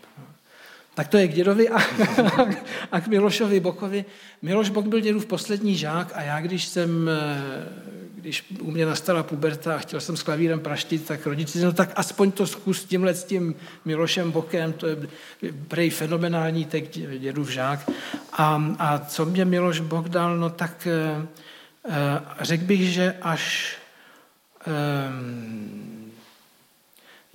[0.93, 1.77] Tak to je k dědovi a,
[2.91, 4.05] a k Milošovi Bokovi.
[4.41, 7.09] Miloš Bok byl dědův poslední žák a já, když jsem,
[8.15, 11.91] když u mě nastala puberta a chtěl jsem s klavírem praštit, tak rodiči no tak
[11.95, 14.97] aspoň to zkus tímhle s tím Milošem Bokem, to je
[15.67, 16.83] prej fenomenální tak
[17.19, 17.89] dědův žák.
[18.33, 20.87] A, a co mě Miloš Bok dal, no tak
[21.89, 23.75] Eh, řekl bych, že až
[24.67, 25.96] um,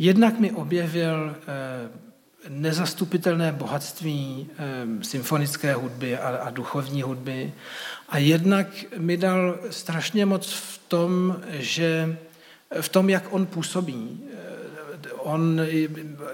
[0.02, 1.32] jednak mi objevil uh,
[2.48, 7.52] nezastupitelné bohatství um, symfonické hudby a, duchovní hudby
[8.08, 8.66] a jednak
[8.98, 12.16] mi dal strašně moc v tom, že
[12.80, 14.20] v tom, jak on působí.
[15.18, 15.60] On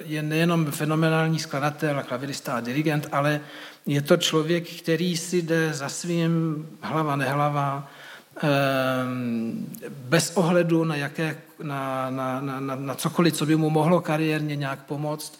[0.04, 3.40] je nejenom fenomenální skladatel, klavirista a dirigent, ale
[3.87, 7.90] je to člověk, který si jde za svým hlava nehlava,
[9.88, 14.85] bez ohledu na, jaké, na, na, na, na cokoliv, co by mu mohlo kariérně nějak
[14.85, 15.38] pomoct.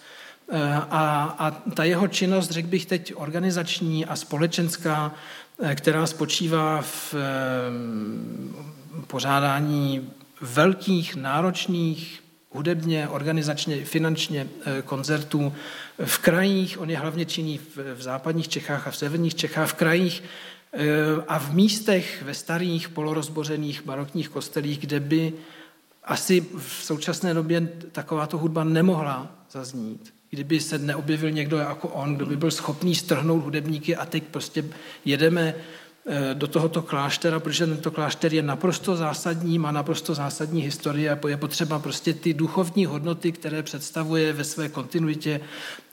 [0.51, 5.15] Ehm, a, a ta jeho činnost, řekl bych teď, organizační a společenská,
[5.63, 8.55] eh, která spočívá v ehm,
[9.07, 15.53] pořádání velkých, náročných, hudebně, organizačně, finančně eh, koncertů
[16.05, 19.75] v krajích, on je hlavně činný v, v západních Čechách a v severních Čechách, v
[19.75, 20.23] krajích,
[21.29, 25.33] a v místech ve starých polorozbořených barokních kostelích, kde by
[26.05, 30.15] asi v současné době takováto hudba nemohla zaznít.
[30.31, 34.65] Kdyby se neobjevil někdo jako on, kdo by byl schopný strhnout hudebníky a teď prostě
[35.05, 35.55] jedeme
[36.07, 41.29] eh, do tohoto kláštera, protože tento klášter je naprosto zásadní, má naprosto zásadní historii a
[41.29, 45.41] je potřeba prostě ty duchovní hodnoty, které představuje ve své kontinuitě,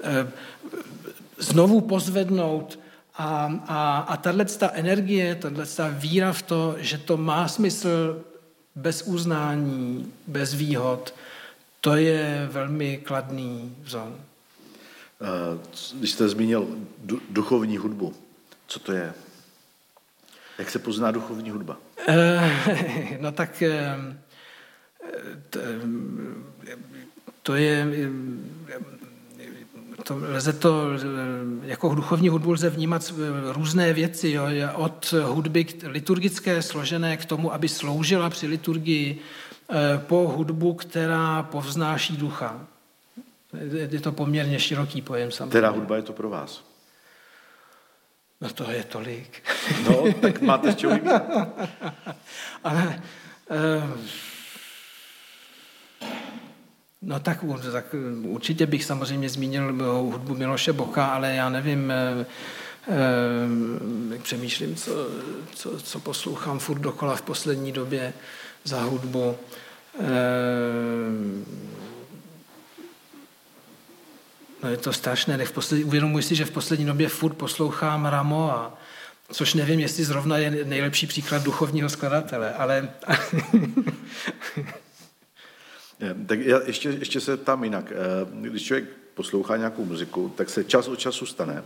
[0.04, 0.28] eh,
[1.38, 2.80] znovu pozvednout,
[3.18, 8.22] a, a, a tahle energie, tahle víra v to, že to má smysl
[8.76, 11.14] bez uznání, bez výhod,
[11.82, 14.20] to je velmi kladný vzor.
[15.94, 16.68] Když jste zmínil
[17.30, 18.14] duchovní hudbu,
[18.68, 19.14] co to je?
[20.58, 21.78] Jak se pozná duchovní hudba?
[22.08, 23.98] Eh, no tak eh,
[27.42, 27.88] to je
[30.06, 30.90] to, lze to,
[31.64, 33.14] jako duchovní hudbu lze vnímat
[33.52, 34.44] různé věci, jo,
[34.76, 39.20] od hudby liturgické složené k tomu, aby sloužila při liturgii,
[39.70, 42.62] eh, po hudbu, která povznáší ducha.
[43.90, 45.50] Je to poměrně široký pojem samozřejmě.
[45.50, 46.64] Která hudba je to pro vás?
[48.42, 49.44] No to je tolik.
[49.90, 50.94] No, tak máte z čeho
[52.64, 53.02] Ale
[53.50, 54.00] uh,
[57.06, 57.40] No tak,
[57.72, 59.74] tak určitě bych samozřejmě zmínil
[60.12, 62.26] hudbu Miloše Boka, ale já nevím, eh,
[62.88, 64.92] eh, přemýšlím, co,
[65.56, 68.14] co, co poslouchám furt dokola v poslední době
[68.64, 69.36] za hudbu.
[70.00, 70.06] Eh,
[74.64, 78.52] no je to strašné, v poslední, uvědomuji si, že v poslední době furt poslouchám Ramo
[78.52, 78.78] a
[79.32, 82.90] což nevím, jestli zrovna je nejlepší příklad duchovního skladatele, ale
[86.28, 87.92] Tak já ještě, ještě se tam jinak.
[87.92, 87.96] Eh,
[88.50, 91.64] když člověk poslouchá nějakou muziku, tak se čas od času stane,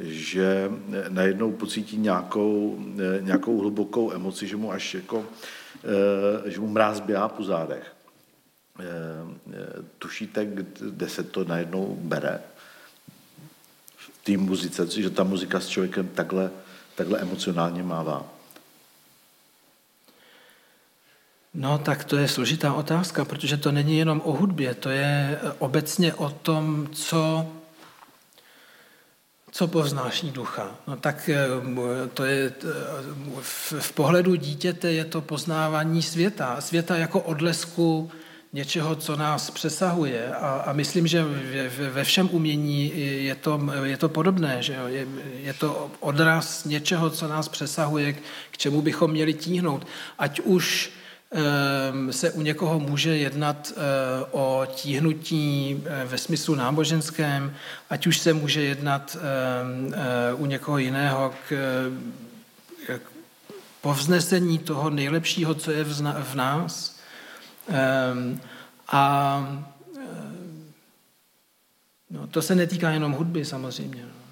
[0.00, 0.70] že
[1.08, 5.26] najednou pocítí nějakou, eh, nějakou hlubokou emoci, že mu až jako,
[6.46, 7.90] eh, že mu mráz běhá po zádech.
[9.98, 10.44] Tušíte,
[10.80, 12.40] kde se to najednou bere
[13.96, 16.50] v té muzice, že ta muzika s člověkem takhle,
[16.94, 18.33] takhle emocionálně mává?
[21.54, 26.14] No tak to je složitá otázka, protože to není jenom o hudbě, to je obecně
[26.14, 27.46] o tom, co,
[29.52, 30.70] co povznáší ducha.
[30.86, 31.46] No tak eh,
[32.14, 32.66] to je, eh,
[33.40, 36.60] v, v pohledu dítěte je to poznávání světa.
[36.60, 38.10] Světa jako odlesku
[38.52, 40.34] něčeho, co nás přesahuje.
[40.34, 41.24] A, a myslím, že
[41.90, 42.92] ve všem umění
[43.24, 44.78] je to, je to podobné, že?
[44.86, 45.06] Je,
[45.42, 48.12] je to odraz něčeho, co nás přesahuje,
[48.50, 49.86] k čemu bychom měli tíhnout.
[50.18, 50.90] Ať už
[52.10, 53.80] se u někoho může jednat eh,
[54.30, 57.54] o tíhnutí eh, ve smyslu náboženském,
[57.90, 61.52] ať už se může jednat ehm, eh, u někoho jiného k,
[62.86, 63.02] k
[63.80, 66.96] povznesení toho nejlepšího, co je v nás.
[67.68, 68.40] Ehm,
[68.88, 69.64] a
[72.10, 74.02] no, to se netýká jenom hudby samozřejmě.
[74.02, 74.24] No.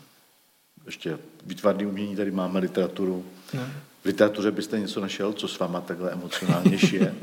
[0.86, 3.24] Ještě výtvarné umění, tady máme literaturu.
[3.54, 3.72] Ne.
[4.02, 7.14] V literatuře byste něco našel, co s váma takhle emocionálnější je?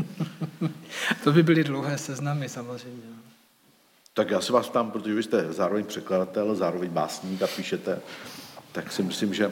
[1.24, 3.04] to by byly dlouhé seznamy samozřejmě.
[4.14, 8.00] Tak já se vás ptám, protože vy jste zároveň překladatel, zároveň básník a píšete,
[8.72, 9.52] tak si myslím, že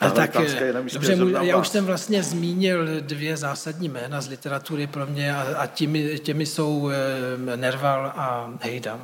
[0.00, 5.06] a tak, je dobře, já už jsem vlastně zmínil dvě zásadní jména z literatury pro
[5.06, 9.00] mě a, a těmi, těmi jsou e, Nerval a Hejda.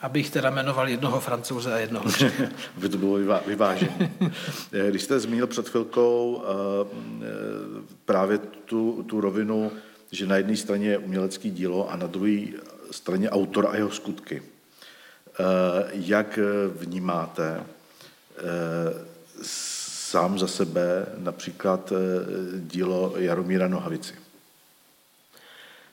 [0.00, 2.06] Abych teda jmenoval jednoho francouze a jednoho
[2.76, 4.12] Aby to bylo vyvážené.
[4.72, 7.26] Eh, když jste zmínil před chvilkou eh, eh,
[8.04, 9.72] právě tu, tu rovinu,
[10.12, 12.38] že na jedné straně je umělecký dílo a na druhé
[12.90, 14.42] straně autor a jeho skutky.
[15.92, 16.38] Jak
[16.74, 17.64] vnímáte
[19.42, 21.92] sám za sebe například
[22.58, 24.14] dílo Jaromíra Nohavici?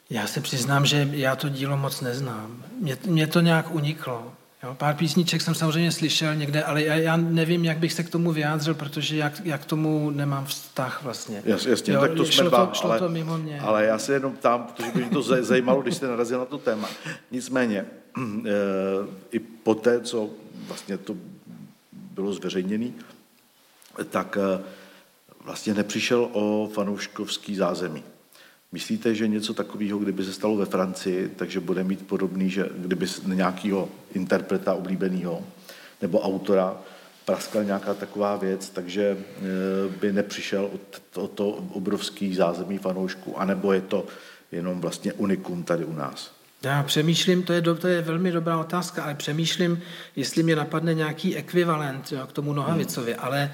[0.10, 2.64] Já se přiznám, že já to dílo moc neznám.
[2.80, 4.34] Mě, mě to nějak uniklo.
[4.64, 8.10] Jo, pár písniček jsem samozřejmě slyšel někde, ale já, já nevím, jak bych se k
[8.10, 11.42] tomu vyjádřil, protože jak, jak k tomu nemám vztah vlastně.
[11.46, 13.60] Jas, jasně, jo, tak to jsme dva, to, šlo ale, to mimo mě.
[13.60, 16.58] Ale já se jenom tam, protože by mě to zajímalo, když jste narazil na to
[16.58, 16.90] téma.
[17.32, 17.86] Nicméně,
[18.46, 18.52] e,
[19.32, 20.30] i po té, co
[20.68, 21.16] vlastně to
[21.92, 22.92] bylo zveřejněné,
[24.10, 24.64] tak e,
[25.44, 28.04] vlastně nepřišel o fanouškovský zázemí.
[28.72, 33.06] Myslíte, že něco takového, kdyby se stalo ve Francii, takže bude mít podobný, že kdyby
[33.26, 35.44] nějakého interpreta oblíbeného
[36.02, 36.78] nebo autora
[37.26, 39.18] praskla nějaká taková věc, takže e,
[40.00, 40.70] by nepřišel
[41.16, 44.06] o to obrovský zázemí fanoušků, anebo je to
[44.52, 46.32] jenom vlastně unikum tady u nás?
[46.64, 49.82] Já přemýšlím, to je, do, to je velmi dobrá otázka, ale přemýšlím,
[50.16, 53.22] jestli mě napadne nějaký ekvivalent jo, k tomu Nohavicovi, hmm.
[53.24, 53.54] ale,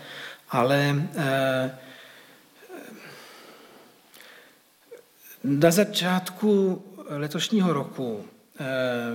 [0.49, 1.71] ale e,
[5.43, 8.25] Na začátku letošního roku
[8.59, 8.65] eh,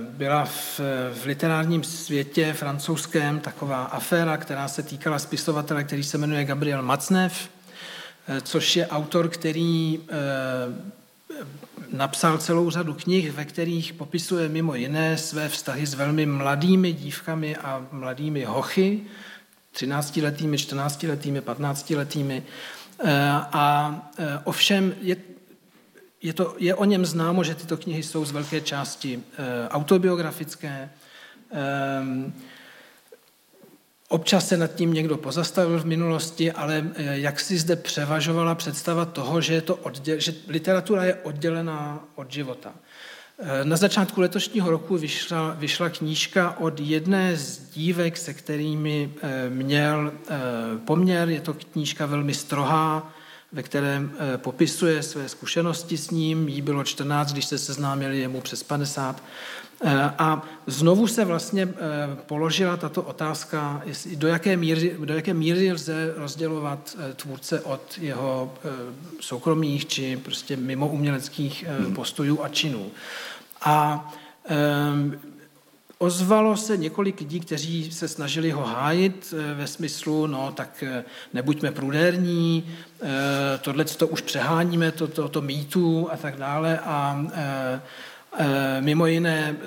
[0.09, 0.79] byla v,
[1.13, 7.49] v literárním světě francouzském taková aféra, která se týkala spisovatele, který se jmenuje Gabriel Macnev,
[8.27, 11.35] eh, což je autor, který eh,
[11.93, 17.55] napsal celou řadu knih, ve kterých popisuje mimo jiné své vztahy s velmi mladými dívkami
[17.55, 19.01] a mladými hochy,
[19.75, 22.43] 13-letými, 14-letými, 15-letými.
[23.51, 23.95] A
[24.43, 25.15] ovšem je
[26.21, 30.69] je, to, je o něm známo, že tyto knihy jsou z velké části e, autobiografické.
[30.69, 30.89] E,
[34.07, 39.05] občas se nad tím někdo pozastavil v minulosti, ale e, jak si zde převažovala představa
[39.05, 42.73] toho, že, je to odděl, že literatura je oddělená od života.
[43.63, 49.13] Na začátku letošního roku vyšla, vyšla knížka od jedné z dívek, se kterými
[49.49, 50.11] měl
[50.85, 51.29] poměr.
[51.29, 53.13] Je to knížka velmi strohá,
[53.51, 56.47] ve kterém eh, popisuje své zkušenosti s ním.
[56.47, 59.23] Jí bylo 14, když se seznámili, jemu přes 50.
[59.81, 61.75] Eh, a znovu se vlastně eh,
[62.25, 63.83] položila tato otázka,
[64.15, 68.53] do jaké míry, do jaké míry lze rozdělovat tvůrce od jeho
[69.19, 71.95] soukromých či prostě mimo uměleckých hmm.
[71.95, 72.91] postojů a činů.
[73.61, 74.11] A
[76.01, 81.03] Ozvalo se několik lidí, kteří se snažili ho hájit eh, ve smyslu, no tak eh,
[81.33, 82.63] nebuďme prudérní,
[83.01, 83.07] eh,
[83.61, 86.79] tohle to už přeháníme, to, to, to mýtu a tak dále.
[86.79, 87.25] A
[88.79, 89.57] mimo jiné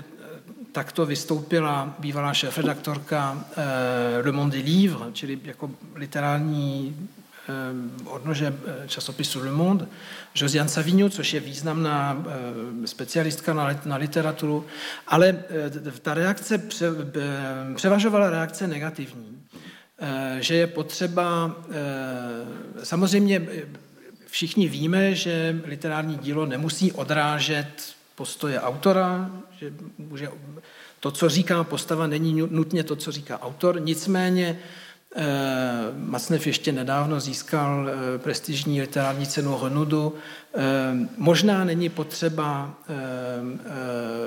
[0.73, 3.45] takto vystoupila bývalá šéf-redaktorka
[4.25, 6.97] Le Monde des Livres, čili jako literární
[8.05, 8.55] odnože
[8.87, 9.87] časopisu Le Monde,
[10.35, 14.67] Josiane Savigno, což je významná eh, specialistka na, na literaturu,
[15.07, 19.39] ale eh, ta reakce pře, eh, převažovala reakce negativní,
[20.41, 21.57] že je potřeba,
[22.83, 23.47] samozřejmě
[24.27, 30.29] všichni víme, že literární dílo nemusí odrážet postoje autora, že může,
[31.01, 34.82] to, co říká postava, není nutně to, co říká autor, nicméně Eh,
[35.97, 40.15] Macnev ještě nedávno získal eh, prestižní literární cenu Honudu.
[40.55, 40.61] Eh,
[41.17, 42.75] možná není potřeba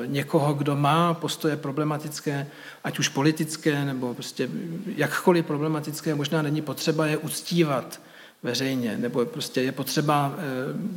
[0.05, 2.47] někoho, kdo má postoje problematické,
[2.83, 4.49] ať už politické nebo prostě
[4.95, 8.01] jakkoliv problematické, možná není potřeba je uctívat
[8.43, 10.35] veřejně, nebo prostě je potřeba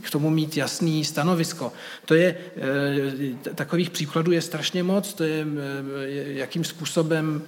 [0.01, 1.73] k tomu mít jasný stanovisko.
[2.05, 2.37] To je,
[3.55, 5.47] takových příkladů je strašně moc, to je,
[6.27, 7.43] jakým způsobem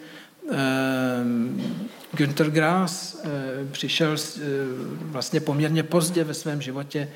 [2.13, 3.23] Günter Grass
[3.73, 4.17] přišel
[5.01, 7.09] vlastně poměrně pozdě ve svém životě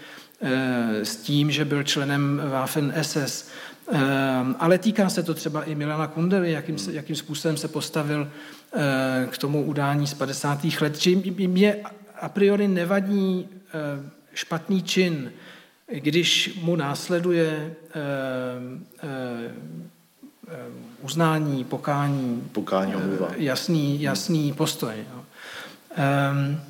[1.02, 3.50] s tím, že byl členem Waffen SS.
[4.58, 8.30] Ale týká se to třeba i Milana Kundery, jakým, jakým způsobem se postavil
[9.30, 10.64] k tomu udání z 50.
[10.80, 10.98] let.
[10.98, 11.16] Či
[11.46, 11.76] mě
[12.20, 13.48] a priori nevadí
[14.34, 15.32] špatný čin,
[15.92, 17.74] když mu následuje
[21.00, 22.92] uznání, pokání, pokání
[23.36, 24.94] jasný, jasný postoj.
[25.98, 26.60] Um,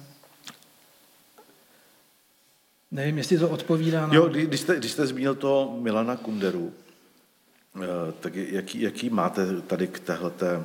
[2.95, 4.14] Nevím, jestli to odpovídá na...
[4.14, 6.72] Jo, když jste, když jste zmínil to Milana Kunderu,
[7.77, 7.87] eh,
[8.20, 10.64] tak jaký, jaký máte tady k téhleté,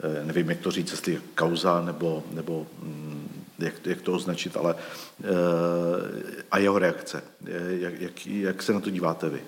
[0.00, 4.74] eh, nevím, jak to říct, jestli kauza nebo, nebo mm, jak, jak to označit, ale
[4.74, 7.22] eh, a jeho reakce.
[7.68, 9.40] Jak, jak, jak se na to díváte vy?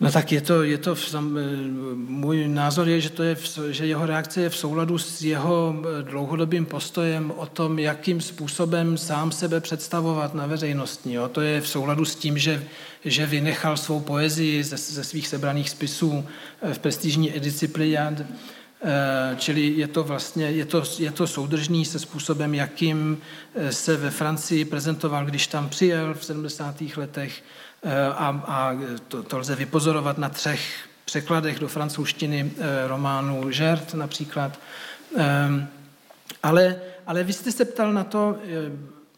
[0.00, 1.14] No tak je to, je to v,
[1.94, 5.74] můj názor je, že, to je, v, že jeho reakce je v souladu s jeho
[5.76, 11.12] eh, dlouhodobým postojem o tom, jakým způsobem sám sebe představovat na veřejnosti.
[11.12, 11.28] Jo.
[11.28, 12.64] To je v souladu s tím, že,
[13.04, 16.24] že vynechal svou poezii ze, ze svých sebraných spisů
[16.62, 21.84] eh, v prestižní edici Pleiad, eh, Čili je to vlastně je to, je to soudržný
[21.84, 23.18] se způsobem, jakým
[23.70, 26.96] se ve Francii prezentoval, když tam přijel v 70.
[26.96, 27.65] letech, Eh,
[28.16, 28.72] a, a
[29.08, 34.58] to, to lze vypozorovat na třech překladech do francouzštiny eh, románu Žert například.
[35.16, 35.68] Ehm,
[36.42, 38.72] ale, ale vy jste se ptal na to, eh,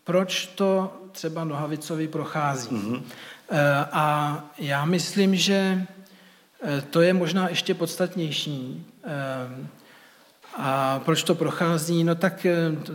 [0.04, 2.70] proč to třeba Nohavicovi prochází.
[2.70, 3.02] Mm-hmm.
[3.92, 5.86] A já myslím, že
[6.90, 8.86] to je možná ještě podstatnější.
[9.04, 9.68] Ehm,
[10.56, 12.04] a proč to prochází?
[12.04, 12.46] No tak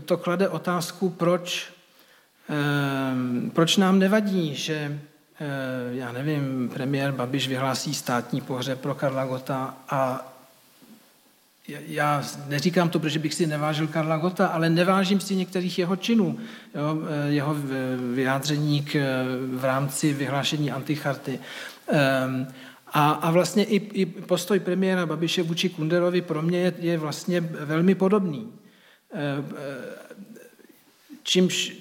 [0.05, 1.73] to, klade otázku, proč,
[2.49, 5.12] ehm, proč nám nevadí, že Eh,
[5.91, 10.29] já nevím, premiér Babiš vyhlásí státní pohřeb pro Karla Gota a
[11.67, 16.39] já neříkám to, protože bych si nevážil Karla Gota, ale nevážím si některých jeho činů,
[16.75, 17.55] jo, eh, jeho
[18.13, 18.95] vyjádření k,
[19.55, 21.39] v rámci vyhlášení anticharty.
[21.87, 22.47] Ehm,
[22.93, 27.41] a, a vlastně i, i postoj premiéra Babiše vůči Kunderovi pro mě je, je vlastně
[27.41, 28.53] velmi podobný.
[29.13, 30.15] Ehm, eh,
[31.23, 31.73] čímž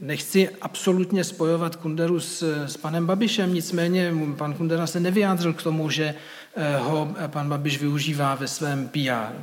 [0.00, 5.90] Nechci absolutně spojovat Kunderu s, s panem Babišem, nicméně pan Kundera se nevyjádřil k tomu,
[5.90, 6.14] že
[6.56, 9.36] eh, ho pan Babiš využívá ve svém PR.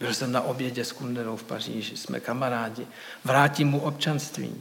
[0.00, 2.86] Byl jsem na obědě s Kunderou v Paříži, jsme kamarádi,
[3.24, 4.54] vrátím mu občanství.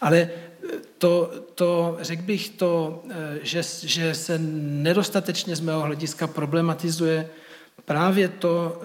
[0.00, 6.26] Ale eh, to, to řekl bych to, eh, že, že se nedostatečně z mého hlediska
[6.26, 7.30] problematizuje
[7.84, 8.82] právě to,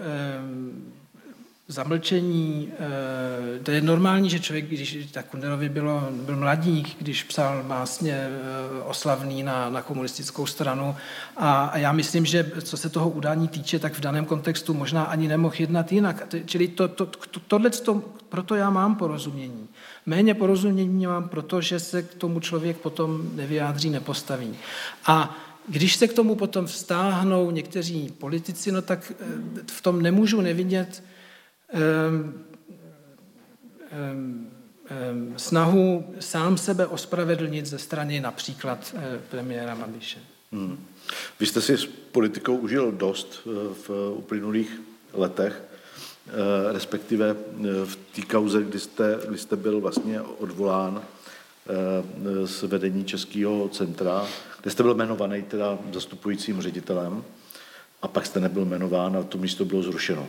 [1.67, 7.63] zamlčení, eh, to je normální, že člověk, když tak Kunderovi bylo, byl mladík, když psal
[7.63, 10.95] básně eh, oslavný na, na komunistickou stranu
[11.37, 15.03] a, a já myslím, že co se toho udání týče, tak v daném kontextu možná
[15.03, 16.27] ani nemohl jednat jinak.
[16.45, 19.67] Čili to, to, to, tohle, to, proto já mám porozumění.
[20.05, 24.55] Méně porozumění mám, protože se k tomu člověk potom nevyjádří, nepostaví.
[25.05, 25.37] A
[25.67, 29.25] když se k tomu potom vztáhnou někteří politici, no tak eh,
[29.71, 31.03] v tom nemůžu nevidět
[35.37, 40.19] snahu sám sebe ospravedlnit ze strany například uh, premiéra Babiše.
[40.51, 40.85] Hmm.
[41.39, 44.81] Vy jste si s politikou užil dost uh, v uplynulých
[45.13, 45.63] letech,
[46.27, 46.33] uh,
[46.73, 47.35] respektive
[47.85, 51.03] v té kauze, kdy jste, kdy jste byl vlastně odvolán
[52.45, 54.27] z vedení Českého centra,
[54.61, 57.23] kde jste byl jmenovaný teda zastupujícím ředitelem
[58.01, 60.27] a pak jste nebyl jmenován a to místo bylo zrušeno.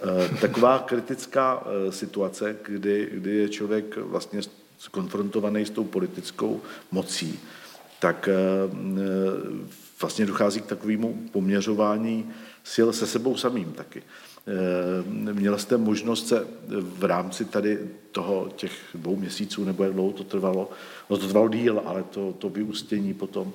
[0.00, 4.40] Eh, taková kritická eh, situace, kdy, kdy je člověk vlastně
[4.90, 7.40] konfrontovaný s tou politickou mocí,
[7.98, 8.34] tak eh,
[10.00, 12.30] vlastně dochází k takovému poměřování
[12.74, 14.02] sil se sebou samým taky.
[15.32, 17.78] Měl jste možnost se v rámci tady
[18.12, 20.70] toho těch dvou měsíců, nebo jak dlouho to trvalo,
[21.10, 23.52] no to trvalo díl, ale to, to vyústění potom,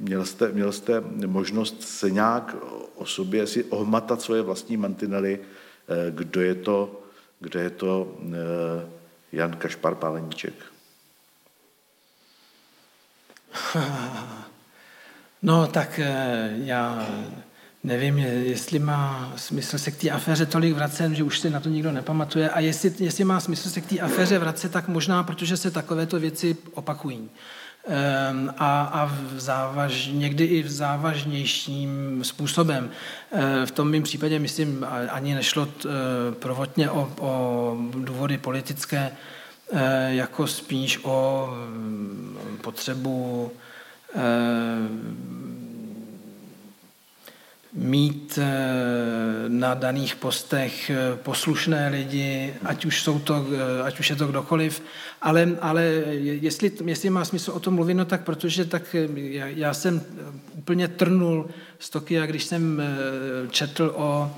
[0.00, 2.56] měl jste, měl jste možnost se nějak
[2.94, 7.00] o sobě si ohmatat svoje vlastní mantinely, eh, kdo je to,
[7.40, 8.88] kdo je to eh,
[9.32, 10.54] Jan Kašpar Páleníček.
[15.42, 17.08] No tak eh, já
[17.84, 21.68] nevím, jestli má smysl se k té aféře tolik vracet, že už si na to
[21.68, 22.50] nikdo nepamatuje.
[22.50, 26.20] A jestli, jestli má smysl se k té aféře vracet, tak možná, protože se takovéto
[26.20, 27.30] věci opakují.
[27.86, 32.90] Ehm, a, a v závaž, někdy i v závažnějším způsobem.
[33.32, 35.68] Ehm, v tom mým případě, myslím, ani nešlo
[36.38, 39.12] prvotně o, o důvody politické,
[40.08, 43.52] jako spíš o mm, potřebu
[47.72, 54.10] mít eh, na daných postech eh, poslušné lidi, ať už, jsou to, eh, ať už
[54.10, 54.82] je to kdokoliv,
[55.22, 55.82] ale, ale
[56.20, 60.02] jestli, jestli má smysl o tom mluvit, no tak protože tak já, já jsem
[60.54, 61.48] úplně trnul
[61.78, 62.82] z Tokia, když jsem
[63.50, 64.30] četl o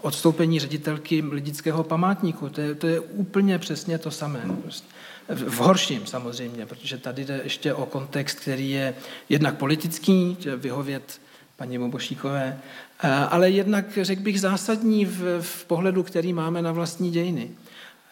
[0.00, 2.48] odstoupení ředitelky lidického památníku.
[2.48, 4.42] To je, to je úplně přesně to samé.
[4.62, 4.86] Prostě
[5.28, 8.94] v horším samozřejmě, protože tady jde ještě o kontext, který je
[9.28, 11.20] jednak politický, vyhovět
[11.56, 12.58] paní Mobošíkové,
[13.02, 17.50] eh, ale jednak, řekl bych, zásadní v, v pohledu, který máme na vlastní dějiny.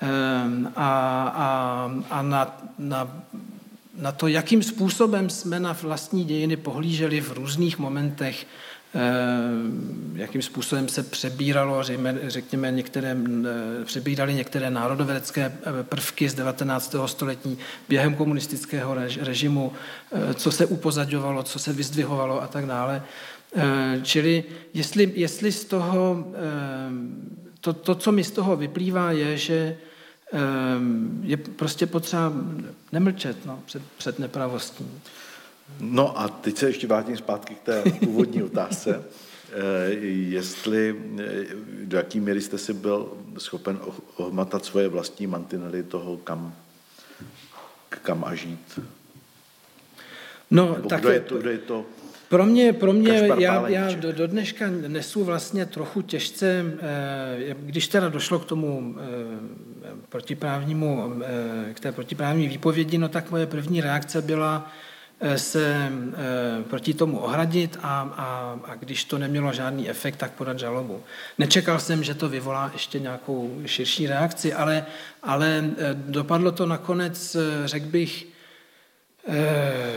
[0.03, 0.07] Eh,
[0.77, 0.89] a,
[1.35, 3.23] a, a na, na,
[3.99, 8.47] na to, jakým způsobem jsme na vlastní dějiny pohlíželi v různých momentech
[10.15, 11.83] jakým způsobem se přebíralo,
[12.27, 13.17] řekněme, některé,
[13.81, 16.97] eh, přebírali některé národovědecké eh, prvky z 19.
[17.07, 17.59] století
[17.89, 19.73] během komunistického režimu,
[20.35, 23.03] co se upozaďovalo, co se vyzdvihovalo a tak dále.
[24.03, 26.25] Čili jestli, jestli z toho,
[27.61, 29.77] to, to, co mi z toho vyplývá, je, že
[31.23, 32.33] je prostě potřeba
[32.93, 34.87] nemlčet no, před, před nepravostí.
[35.81, 39.05] No a teď se ještě vrátím zpátky k té původní otázce.
[39.53, 39.93] Eh,
[40.31, 41.47] jestli, eh,
[41.85, 43.79] do jaký míry jste si byl schopen
[44.17, 46.55] ohmatat svoje vlastní mantinely toho, kam,
[47.89, 48.81] kam a žít?
[50.51, 51.87] No, Nebo tak kdo je to, kdo je to
[52.29, 57.89] pro mě, pro mě já, já do, do dneška nesu vlastně trochu těžce, eh, když
[57.89, 58.97] teda došlo k tomu
[60.09, 61.13] protiprávnímu,
[61.75, 64.73] k té protiprávní výpovědi, no tak moje první reakce byla,
[65.37, 70.59] se eh, proti tomu ohradit a, a, a když to nemělo žádný efekt, tak podat
[70.59, 71.03] žalobu.
[71.39, 74.87] Nečekal jsem, že to vyvolá ještě nějakou širší reakci, ale,
[75.23, 78.27] ale eh, dopadlo to nakonec, řekl bych,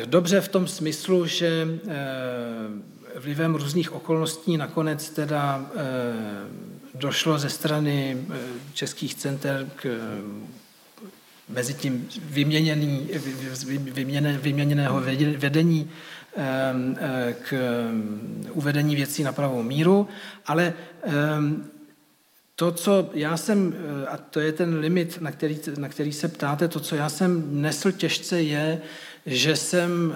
[0.05, 1.67] dobře v tom smyslu, že
[3.15, 5.65] vlivem různých okolností nakonec teda
[6.95, 8.17] došlo ze strany
[8.73, 9.97] českých center k
[11.49, 13.09] mezi tím vyměněný,
[13.77, 15.01] vyměně, vyměněného
[15.37, 15.89] vedení
[16.35, 20.07] ehm, eh, k ehm, uvedení věcí na pravou míru,
[20.45, 20.73] ale
[21.03, 21.65] ehm,
[22.55, 23.73] to, co já jsem,
[24.03, 27.09] eh, a to je ten limit, na který, na který se ptáte, to, co já
[27.09, 28.81] jsem nesl těžce, je,
[29.25, 30.15] že jsem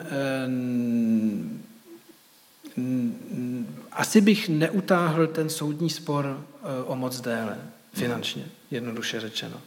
[3.92, 7.58] asi bych neutáhl ten soudní spor eh, o moc déle,
[7.94, 9.62] finančně, jednoduše řečeno.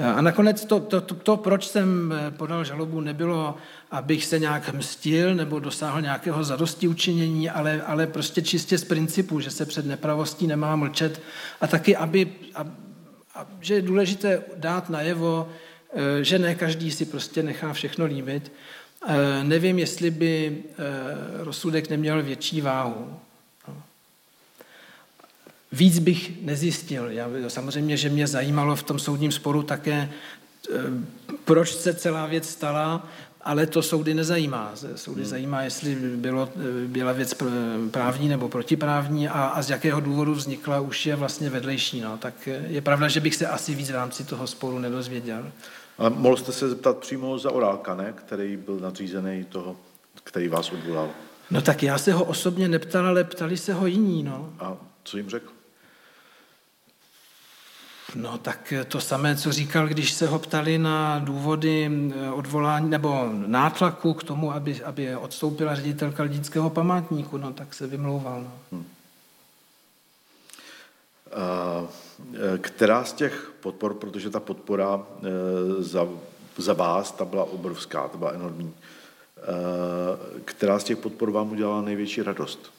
[0.00, 3.56] Eh, a nakonec to, to, to, to, proč jsem eh, podal žalobu, nebylo,
[3.90, 9.40] abych se nějak mstil nebo dosáhl nějakého zadosti učinění, ale, ale prostě čistě z principu,
[9.40, 11.22] že se před nepravostí nemá mlčet
[11.60, 12.60] a taky, aby, a,
[13.34, 15.48] a, že je důležité dát najevo,
[15.92, 18.52] eh, že ne každý si prostě nechá všechno líbit.
[19.42, 20.62] Nevím, jestli by
[21.38, 23.20] rozsudek neměl větší váhu.
[25.72, 27.10] Víc bych nezjistil.
[27.10, 30.10] Já, samozřejmě, že mě zajímalo v tom soudním sporu také,
[30.70, 30.78] eh,
[31.44, 33.08] proč se celá věc stala,
[33.40, 34.72] ale to soudy nezajímá.
[34.94, 35.30] Soudy hmm.
[35.30, 37.34] zajímá, jestli bylo, eh, byla věc
[37.90, 42.00] právní nebo protiprávní a, a z jakého důvodu vznikla, už je vlastně vedlejší.
[42.00, 42.18] No.
[42.18, 45.52] Tak eh, je pravda, že bych se asi víc v rámci toho sporu nedozvěděl.
[45.98, 48.12] Ale mohl jste se zeptat přímo za Orálka, ne?
[48.16, 49.76] který byl nadřízený toho,
[50.24, 51.10] který vás odvolal.
[51.50, 54.22] No tak já se ho osobně neptal, ale ptali se ho jiní.
[54.22, 54.52] No.
[54.60, 55.57] A co jim řekl?
[58.14, 61.90] No tak to samé, co říkal, když se ho ptali na důvody
[62.34, 68.42] odvolání nebo nátlaku k tomu, aby, aby odstoupila ředitelka lidského památníku, no tak se vymlouval.
[68.42, 68.52] No.
[68.72, 68.86] Hmm.
[72.60, 76.08] Která z těch podpor, protože ta podpora eh, za,
[76.56, 78.74] za vás, ta byla obrovská, ta byla enormní,
[80.44, 82.77] která z těch podpor vám udělala největší radost?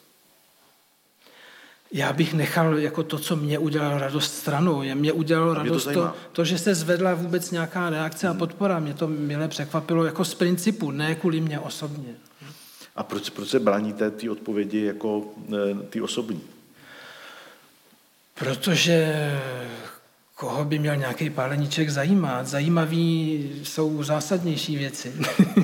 [1.92, 4.82] Já bych nechal jako to, co mě udělalo radost stranou.
[4.94, 8.38] Mě udělalo radost to, to, to, že se zvedla vůbec nějaká reakce a hmm.
[8.38, 8.78] podpora.
[8.78, 12.14] Mě to milé překvapilo jako z principu, ne kvůli mě osobně.
[12.96, 15.24] A proč, proč se bráníte ty odpovědi jako
[15.54, 16.40] e, ty osobní?
[18.34, 19.14] Protože
[20.34, 22.46] koho by měl nějaký páleníček zajímat?
[22.46, 25.14] Zajímavý jsou zásadnější věci.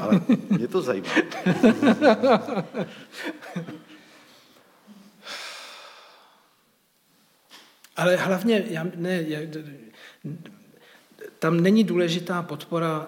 [0.01, 0.21] Ale
[0.51, 1.09] mě to zajímá.
[7.97, 9.41] Ale hlavně, já, ne, já,
[11.39, 13.07] tam není důležitá podpora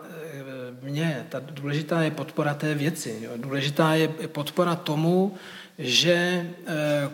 [0.82, 3.18] mě, ta důležitá je podpora té věci.
[3.22, 3.30] Jo.
[3.36, 5.36] Důležitá je podpora tomu,
[5.78, 6.51] že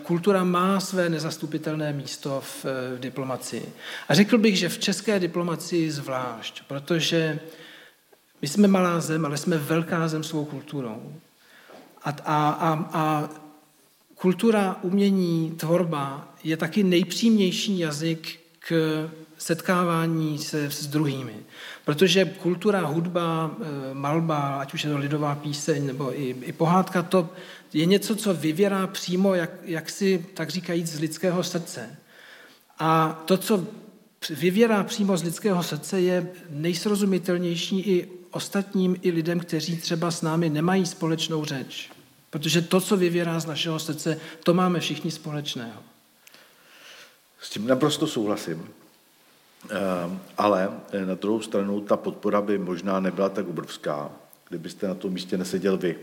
[0.03, 3.73] kultura má své nezastupitelné místo v, v diplomacii.
[4.09, 7.39] A řekl bych, že v české diplomacii zvlášť, protože
[8.41, 11.13] my jsme malá zem, ale jsme velká zem svou kulturou.
[12.03, 13.29] A, a, a, a
[14.15, 21.35] kultura, umění, tvorba je taky nejpřímější jazyk k setkávání se s druhými.
[21.85, 27.03] Protože kultura, hudba, eh, malba, ať už je to lidová píseň nebo i, i pohádka,
[27.03, 27.29] to
[27.73, 31.97] je něco, co vyvěrá přímo, jak, jak si tak říkajíc, z lidského srdce.
[32.79, 33.67] A to, co
[34.29, 40.49] vyvěrá přímo z lidského srdce, je nejsrozumitelnější i ostatním, i lidem, kteří třeba s námi
[40.49, 41.91] nemají společnou řeč.
[42.35, 45.81] Protože to, co vyvěrá z našeho srdce, to máme všichni společného.
[47.41, 48.67] S tím naprosto souhlasím.
[49.69, 49.75] Eh,
[50.37, 50.69] ale
[51.05, 54.11] na druhou stranu ta podpora by možná nebyla tak obrovská,
[54.49, 55.95] kdybyste na tom místě neseděl vy.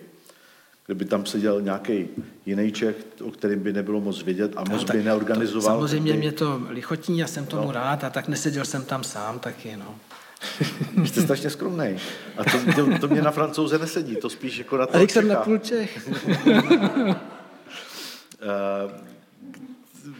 [0.87, 2.09] Kdyby tam seděl nějaký
[2.47, 5.81] jiný Čech, o kterým by nebylo moc vědět a moc no, by neorganizoval.
[5.81, 7.73] To, samozřejmě mě to lichotí, já jsem tomu no.
[7.73, 9.77] rád a tak neseděl jsem tam sám taky.
[9.77, 9.95] No.
[11.05, 11.97] Jste strašně skromný.
[12.37, 14.97] A to, to, to mě na francouze nesedí, to spíš jako na to.
[14.97, 16.09] A jsem na půl Čech.
[18.43, 19.01] Eh,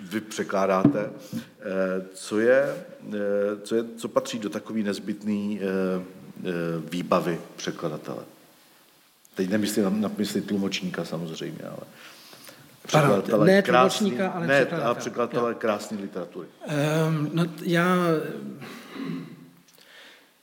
[0.03, 1.11] vy překládáte.
[1.35, 2.77] Eh, co, je,
[3.13, 3.17] eh,
[3.63, 5.59] co, je, co patří do takové nezbytné
[6.91, 8.23] výbavy překladatele?
[9.35, 11.87] Teď nemyslím na, na mysli tlumočníka samozřejmě, ale
[12.87, 14.95] překladatele ne krásný, tlumočníka, ale ne, překladatele.
[14.95, 16.49] překladatele krásné literatury.
[17.09, 17.97] Um, no, já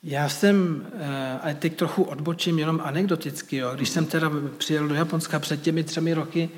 [0.04, 3.72] já jsem, eh, a teď trochu odbočím jenom anekdoticky, jo.
[3.76, 6.50] když jsem teda přijel do Japonska před těmi třemi roky,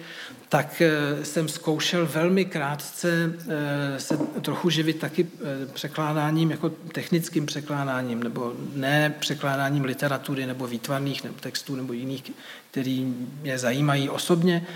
[0.49, 5.27] tak eh, jsem zkoušel velmi krátce eh, se trochu živit taky
[5.73, 12.31] překládáním, jako technickým překládáním, nebo ne překládáním literatury nebo výtvarných nebo textů nebo jiných,
[12.71, 14.67] který mě zajímají osobně.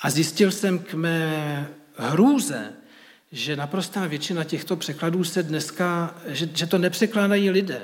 [0.00, 2.72] A zjistil jsem k mé hrůze,
[3.32, 7.82] že naprostá většina těchto překladů se dneska, že, že to nepřekládají lidé,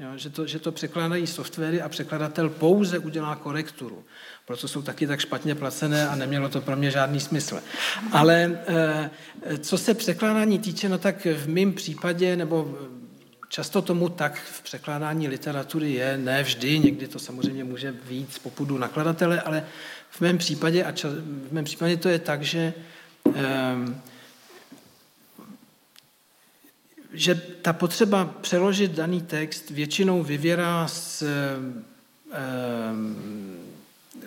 [0.00, 4.04] Jo, že, to, že to překládají softwary a překladatel pouze udělá korekturu.
[4.46, 7.60] Proto jsou taky tak špatně placené a nemělo to pro mě žádný smysl.
[8.12, 9.10] Ale e,
[9.58, 12.78] co se překládání týče, no tak v mém případě, nebo
[13.48, 18.78] často tomu tak v překládání literatury je, ne vždy, někdy to samozřejmě může víc popudu
[18.78, 19.64] nakladatele, ale
[20.10, 21.12] v mém případě, a čas,
[21.48, 22.74] v mém případě to je tak, že
[23.34, 23.74] e,
[27.12, 32.36] že ta potřeba přeložit daný text většinou vyvěrá z eh,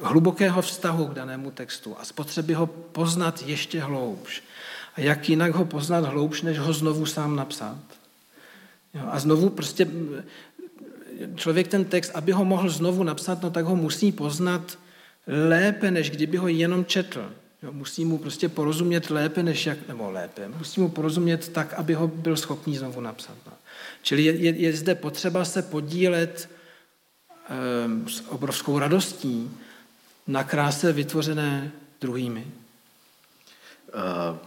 [0.01, 4.43] hlubokého vztahu k danému textu a z potřeby ho poznat ještě hloubš.
[4.95, 7.77] A jak jinak ho poznat hloubš, než ho znovu sám napsat.
[8.93, 9.87] Jo, a znovu prostě
[11.35, 14.77] člověk ten text, aby ho mohl znovu napsat, no tak ho musí poznat
[15.27, 17.31] lépe, než kdyby ho jenom četl.
[17.63, 21.93] Jo, musí mu prostě porozumět lépe, než jak, nebo lépe, musí mu porozumět tak, aby
[21.93, 23.35] ho byl schopný znovu napsat.
[23.45, 23.53] No.
[24.01, 26.49] Čili je, je, je zde potřeba se podílet
[27.49, 29.51] e, s obrovskou radostí
[30.27, 32.47] na kráse vytvořené druhými.
[33.95, 34.37] Uh,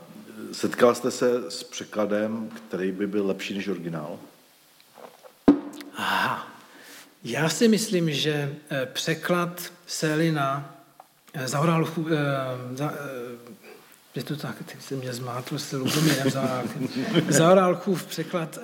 [0.53, 4.19] setkal jste se s překladem, který by byl lepší než originál?
[5.97, 6.49] Aha.
[7.25, 10.76] Já si myslím, že eh, překlad Selina
[11.37, 13.53] Eh, Zaural, eh, za, eh,
[14.15, 16.89] je to tak, teď se mě zmátl s Lubomírem Zaurálkem.
[17.29, 18.59] Zaurálkův překlad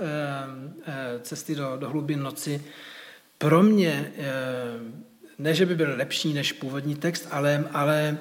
[1.23, 2.64] cesty do, do hlubin noci
[3.39, 4.12] pro mě,
[5.39, 8.18] ne, že by byl lepší než původní text, ale, ale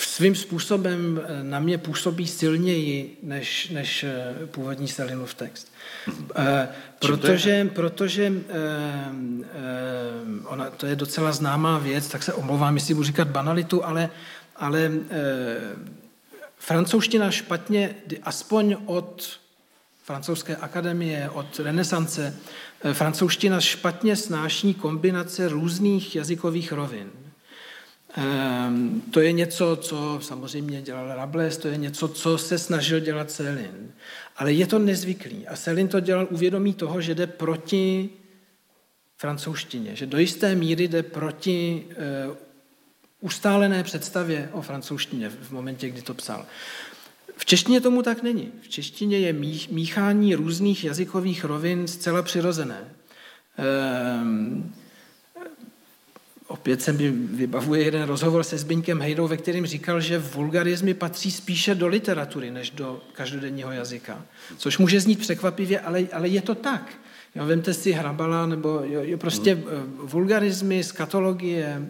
[0.00, 4.04] svým způsobem na mě působí silněji než, než
[4.46, 5.72] původní Selinův text.
[6.36, 9.54] Eh, protože, protože eh, eh,
[10.44, 14.10] ona, to je docela známá věc, tak se omlouvám, jestli budu říkat banalitu, ale,
[14.56, 14.92] ale
[16.58, 19.40] francouzština špatně, aspoň od
[20.04, 22.36] francouzské akademie, od renesance,
[22.92, 27.10] francouzština špatně snáší kombinace různých jazykových rovin.
[28.16, 33.30] Ehm, to je něco, co samozřejmě dělal Rables, to je něco, co se snažil dělat
[33.30, 33.92] Selin.
[34.36, 35.46] Ale je to nezvyklý.
[35.46, 38.10] A Selin to dělal uvědomí toho, že jde proti
[39.16, 41.86] francouzštině, že do jisté míry jde proti
[42.28, 42.36] uh,
[43.20, 46.46] ustálené představě o francouzštině v momentě, kdy to psal.
[47.36, 48.52] V češtině tomu tak není.
[48.62, 49.32] V češtině je
[49.70, 52.80] míchání různých jazykových rovin zcela přirozené.
[54.22, 54.74] Um,
[56.48, 61.30] opět se mi vybavuje jeden rozhovor se Zbyňkem Hejdou, ve kterém říkal, že vulgarizmy patří
[61.30, 64.22] spíše do literatury, než do každodenního jazyka.
[64.56, 66.92] Což může znít překvapivě, ale, ale je to tak.
[67.34, 69.64] Jo, vemte si Hrabala, nebo jo, jo, prostě hmm.
[70.02, 71.82] vulgarizmy, skatologie,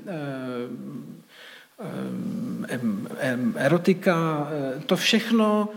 [3.56, 4.48] erotika,
[4.86, 5.68] to všechno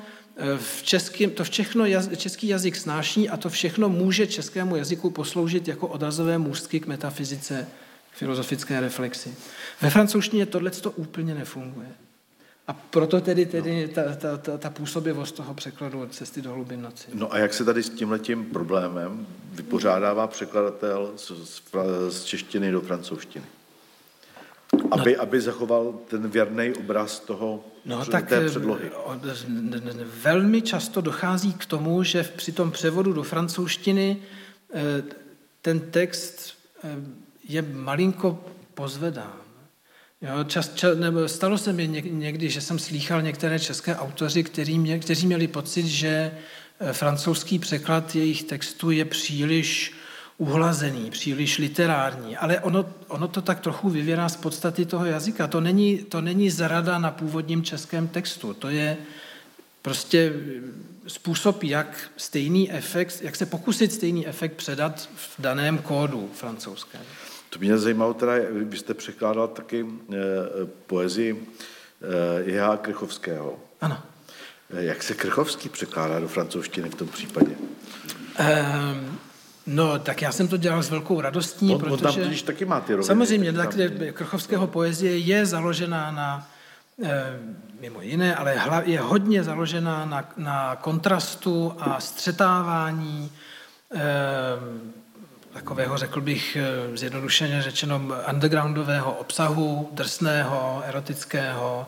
[0.57, 5.67] v českým, to všechno jaz, český jazyk snáší a to všechno může českému jazyku posloužit
[5.67, 7.67] jako odrazové můstky k metafyzice,
[8.18, 9.36] filozofické reflexi.
[9.82, 11.88] Ve francouzštině tohle to úplně nefunguje.
[12.68, 16.82] A proto tedy, tedy ta, ta, ta, ta působivost toho překladu od cesty do hlubin
[16.82, 17.07] noci.
[17.13, 21.61] No a jak se tady s tímhletím problémem vypořádává překladatel z, z,
[22.09, 23.45] z češtiny do francouzštiny?
[24.91, 28.91] Aby, no, aby zachoval ten věrný obraz toho, no, tak té předlohy.
[29.30, 34.18] Eh, velmi často dochází k tomu, že při tom převodu do francouzštiny
[34.74, 35.03] eh,
[35.61, 36.53] ten text
[36.84, 36.95] eh,
[37.47, 38.43] je malinko
[38.73, 39.33] pozvedán.
[40.21, 44.79] Jo, čas, čas, nebo stalo se mi někdy, že jsem slýchal některé české autoři, který
[44.79, 46.31] mě, kteří měli pocit, že
[46.91, 49.93] francouzský překlad jejich textu je příliš
[50.37, 55.47] uhlazený, příliš literární, ale ono, ono to tak trochu vyvěrá z podstaty toho jazyka.
[55.47, 58.97] To není, to není zarada na původním českém textu, to je
[59.81, 60.33] prostě
[61.07, 67.01] způsob, jak stejný efekt, jak se pokusit stejný efekt předat v daném kódu francouzském.
[67.57, 70.15] To mě zajímalo teda, vy jste překládal taky eh,
[70.87, 71.47] poezii
[72.01, 72.77] eh, J.H.
[72.77, 73.59] Krychovského.
[73.81, 73.97] Ano.
[74.69, 77.51] Eh, jak se Krychovský překládá do francouzštiny v tom případě?
[78.39, 79.19] Um,
[79.67, 82.21] No, tak já jsem to dělal s velkou radostí, on, protože...
[82.21, 83.07] On tam taky má ty roviny.
[83.07, 83.69] Samozřejmě, tak
[84.13, 86.47] Krchovského poezie je založená na,
[87.03, 87.39] e,
[87.81, 93.31] mimo jiné, ale je hodně založená na, na kontrastu a střetávání
[93.93, 94.01] e,
[95.57, 101.87] takového, řekl bych, eh, zjednodušeně řečeno, undergroundového obsahu, drsného, erotického,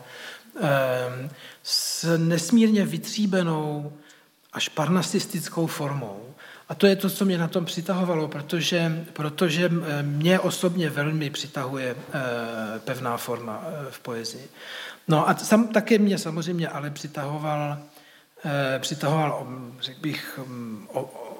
[0.62, 1.30] e,
[1.62, 3.92] s nesmírně vytříbenou
[4.52, 6.34] až parnasistickou formou.
[6.68, 11.30] A to je to, co mě na tom přitahovalo, protože, protože eh, mě osobně velmi
[11.30, 14.48] přitahuje eh, pevná forma eh, v poezii.
[15.08, 17.78] No a sam, také mě samozřejmě ale přitahoval,
[18.78, 19.46] přitahoval
[19.80, 21.30] řekl bych, mm, o, o,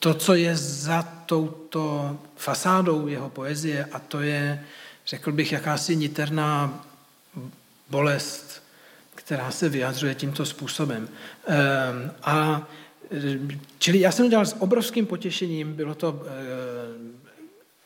[0.00, 4.64] to, co je za touto fasádou jeho poezie a to je,
[5.06, 6.84] řekl bych, jakási niterná
[7.90, 8.60] bolest
[9.30, 11.08] která se vyjadřuje tímto způsobem.
[11.46, 12.68] Ehm, a
[13.78, 16.30] čili já jsem to dělal s obrovským potěšením, bylo to eh,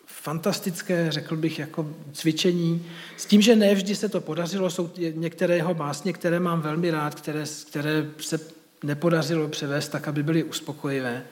[0.07, 2.87] fantastické, řekl bych, jako cvičení,
[3.17, 6.91] s tím, že ne vždy se to podařilo, jsou některé jeho básně, které mám velmi
[6.91, 8.41] rád, které, které se
[8.83, 11.23] nepodařilo převést tak, aby byly uspokojivé.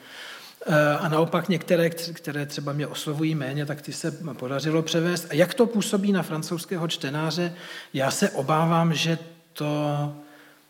[0.65, 5.27] Eh, a naopak některé, které třeba mě oslovují méně, tak ty se podařilo převést.
[5.29, 7.53] A jak to působí na francouzského čtenáře,
[7.93, 9.17] já se obávám, že
[9.53, 10.15] to,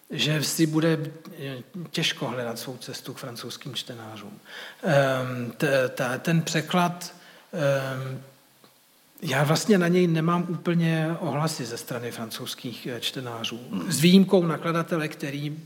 [0.09, 0.99] že si bude
[1.91, 4.39] těžko hledat svou cestu k francouzským čtenářům.
[4.83, 5.53] Ehm,
[6.19, 7.13] ten překlad,
[7.53, 8.21] ehm,
[9.21, 13.59] já vlastně na něj nemám úplně ohlasy ze strany francouzských eh, čtenářů.
[13.87, 15.57] S výjimkou nakladatele, který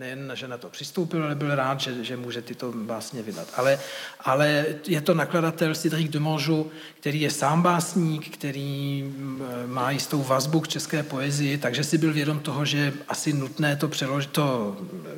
[0.00, 3.48] nejen, že na to přistoupil, ale byl rád, že, že může tyto básně vydat.
[3.56, 3.78] Ale,
[4.20, 6.70] ale je to nakladatel Cédric de Monjou,
[7.00, 12.12] který je sám básník, který mm, má jistou vazbu k české poezii, takže si byl
[12.12, 14.76] vědom toho, že je asi nutné to přeložit, to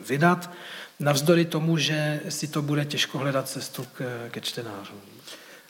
[0.08, 0.50] vydat,
[1.00, 5.00] navzdory tomu, že si to bude těžko hledat cestu k, ke čtenářům.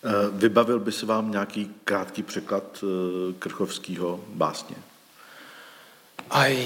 [0.05, 4.77] Eh, vybavil by se vám nějaký krátký překlad eh, Krchovského básně?
[6.33, 6.57] Aj.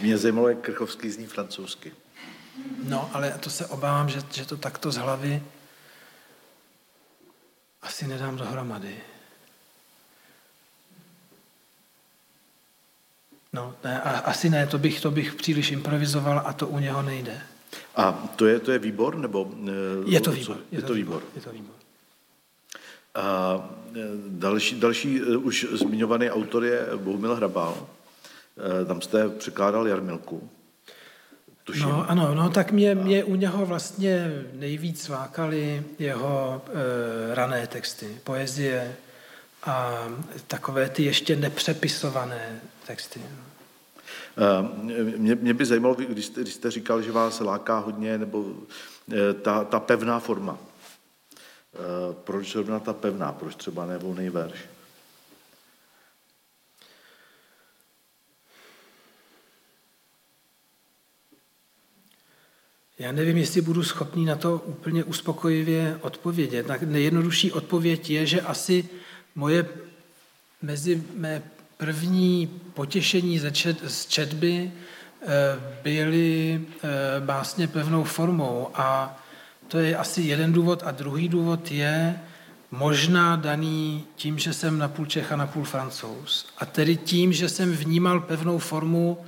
[0.00, 1.92] Mě zajímalo, jak Krchovský zní francouzsky.
[2.84, 5.42] No, ale to se obávám, že, že to takto z hlavy
[7.82, 8.96] asi nedám dohromady.
[13.52, 17.02] No, ne, a, asi ne, to bych, to bych příliš improvizoval a to u něho
[17.02, 17.42] nejde.
[17.96, 19.16] A to je, to je výbor?
[19.16, 19.50] Nebo,
[20.06, 20.56] je to výbor.
[20.70, 21.22] Je, je to výbor.
[21.34, 21.74] Je to výbor.
[23.14, 23.54] A
[23.94, 27.86] e, další, další e, už zmiňovaný autor je Bohumil Hrabal.
[28.58, 30.50] Eh, tam jste překládal Jarmilku.
[31.64, 31.82] Tuším.
[31.82, 38.20] No ano, no tak mě, mě u něho vlastně nejvíc vákaly jeho e, rané texty,
[38.24, 38.96] poezie
[39.64, 40.04] a
[40.46, 43.20] takové ty ještě nepřepisované texty.
[43.20, 44.86] Eh,
[45.18, 48.44] mě, mě by zajímalo, když jste, když jste říkal, že vás láká hodně, nebo
[49.42, 50.58] ta, ta pevná forma.
[52.24, 54.58] Proč zrovna ta pevná, proč třeba ne volný verš?
[62.98, 66.66] Já nevím, jestli budu schopný na to úplně uspokojivě odpovědět.
[66.66, 68.88] Tak nejjednodušší odpověď je, že asi
[69.34, 69.66] moje
[70.62, 71.42] mezi mé
[71.76, 73.40] první potěšení
[73.86, 74.72] z četby
[75.22, 75.26] eh,
[75.82, 76.88] byly eh,
[77.20, 79.18] básně pevnou formou a
[79.68, 82.20] to je asi jeden důvod a druhý důvod je
[82.70, 86.46] možná daný tím, že jsem napůl Čech a napůl Francouz.
[86.58, 89.18] A tedy tím, že jsem vnímal pevnou formu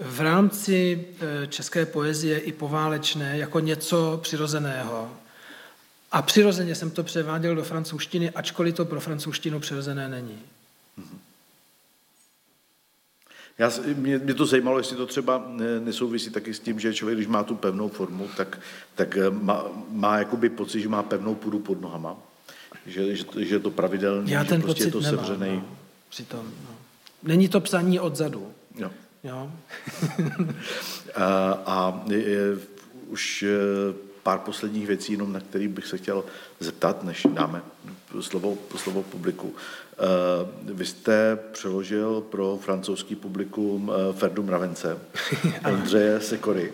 [0.00, 5.10] v rámci e, české poezie i poválečné jako něco přirozeného.
[6.12, 10.38] A přirozeně jsem to převáděl do francouzštiny, ačkoliv to pro francouzštinu přirozené není.
[13.58, 15.48] Já, mě, mě to zajímalo, jestli to třeba
[15.84, 18.58] nesouvisí taky s tím, že člověk, když má tu pevnou formu, tak,
[18.94, 22.16] tak e, má, má jakoby pocit, že má pevnou půdu pod nohama.
[22.86, 25.56] Že, že, že je to pravidelný, Já že ten prostě pocit je to nemám, sevřený.
[25.56, 25.76] No,
[26.08, 26.76] přitom, no.
[27.22, 28.52] Není to psaní odzadu.
[28.74, 28.90] Jo.
[29.26, 29.50] Jo?
[31.14, 32.58] a, a je,
[33.06, 33.48] už e,
[34.22, 36.24] pár posledních věcí, jenom na který bych se chtěl
[36.60, 37.62] zeptat, než dáme
[38.20, 39.54] slovo, slovo publiku.
[40.68, 44.98] E, vy jste přeložil pro francouzský publikum e, Ferdu Mravence,
[45.72, 46.72] Ondřeje Sekory.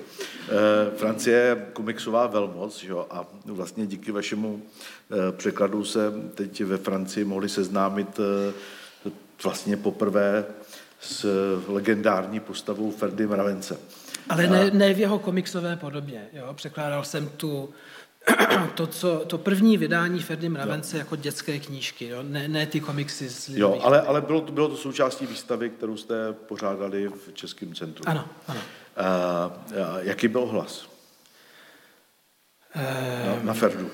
[0.96, 3.06] Francie je komiksová velmoc, že jo?
[3.10, 4.62] a vlastně díky vašemu
[5.36, 8.20] překladu se teď ve Francii mohli seznámit
[9.42, 10.44] vlastně poprvé
[11.02, 11.26] s
[11.68, 13.78] legendární postavou Ferdy Mravence.
[14.28, 16.26] Ale ne, ne v jeho komiksové podobě.
[16.32, 16.54] Jo?
[16.54, 17.70] Překládal jsem tu,
[18.74, 20.98] to, co, to první vydání Ferdy Mravence jo.
[20.98, 22.22] jako dětské knížky, jo?
[22.22, 25.96] Ne, ne ty komiksy z Jo, ale, ale bylo, to, bylo to součástí výstavy, kterou
[25.96, 28.04] jste pořádali v Českém centru.
[28.08, 28.60] Ano, ano.
[28.96, 30.86] A, a, jaký byl hlas?
[33.26, 33.90] Na, na Ferdu.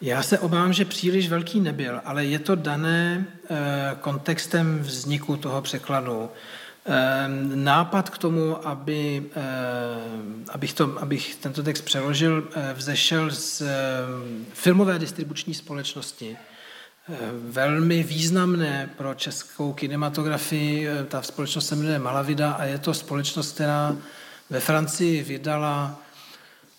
[0.00, 5.62] Já se obávám, že příliš velký nebyl, ale je to dané e, kontextem vzniku toho
[5.62, 6.30] překladu.
[6.86, 9.42] E, nápad k tomu, aby, e,
[10.48, 13.62] abych, to, abych tento text přeložil, vzešel z
[14.52, 16.36] filmové distribuční společnosti.
[17.48, 20.88] Velmi významné pro českou kinematografii.
[21.08, 23.96] Ta společnost se jmenuje Malavida a je to společnost, která
[24.50, 26.03] ve Francii vydala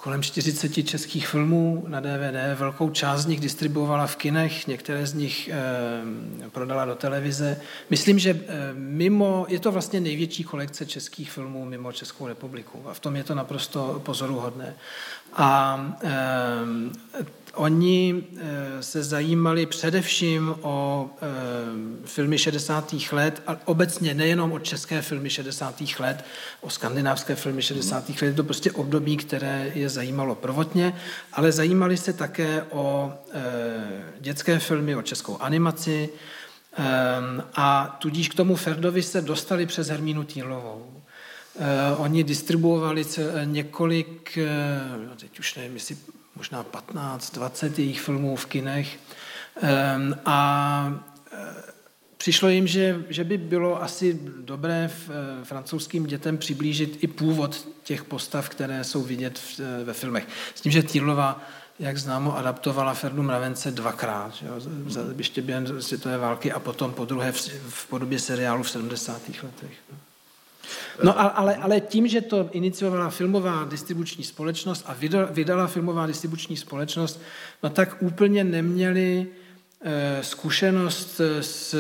[0.06, 2.60] kolem 40 českých filmů na DVD.
[2.60, 7.62] Velkou část z nich distribuovala v kinech, některé z nich e, prodala do televize.
[7.90, 12.94] Myslím, že e, mimo, je to vlastně největší kolekce českých filmů mimo Českou republiku a
[12.94, 14.76] v tom je to naprosto pozoruhodné.
[15.34, 17.26] A e,
[17.56, 18.24] Oni
[18.82, 21.10] se zajímali především o
[22.06, 22.96] filmy 60.
[23.12, 25.82] let a obecně nejenom o české filmy 60.
[26.00, 26.26] let,
[26.62, 28.22] o skandinávské filmy 60.
[28.22, 28.36] let.
[28.36, 30.94] To prostě období, které je zajímalo prvotně,
[31.34, 33.14] ale zajímali se také o
[34.20, 36.10] dětské filmy, o českou animaci
[37.56, 40.92] a tudíž k tomu Ferdovi se dostali přes Hermínu Týlovou.
[41.98, 43.06] Oni distribuovali
[43.46, 44.38] několik,
[45.20, 45.98] teď už nevím, jestli
[46.36, 49.00] možná 15, 20 jejich filmů v kinech.
[50.26, 51.00] A
[52.18, 55.10] přišlo jim, že, že by bylo asi dobré v,
[55.44, 60.28] francouzským dětem přiblížit i původ těch postav, které jsou vidět v, ve filmech.
[60.56, 61.42] S tím, že Týrlova,
[61.80, 64.54] jak známo, adaptovala Ferdu Mravence dvakrát, jo,
[64.88, 69.22] za, ještě během světové války a potom po druhé v, v podobě seriálu v 70.
[69.44, 69.78] letech.
[69.92, 69.98] No.
[71.04, 74.96] No ale, ale tím, že to iniciovala filmová distribuční společnost a
[75.32, 77.22] vydala filmová distribuční společnost,
[77.64, 79.28] no tak úplně neměli
[79.82, 81.76] eh, zkušenost s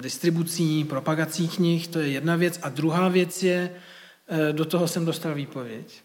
[0.00, 2.58] distribucí, propagací knih, to je jedna věc.
[2.62, 3.70] A druhá věc je,
[4.28, 6.02] eh, do toho jsem dostal výpověď.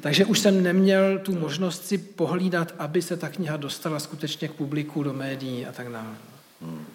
[0.00, 4.52] Takže už jsem neměl tu možnost si pohlídat, aby se ta kniha dostala skutečně k
[4.52, 6.14] publiku, do médií a tak dále.
[6.62, 6.86] Hmm.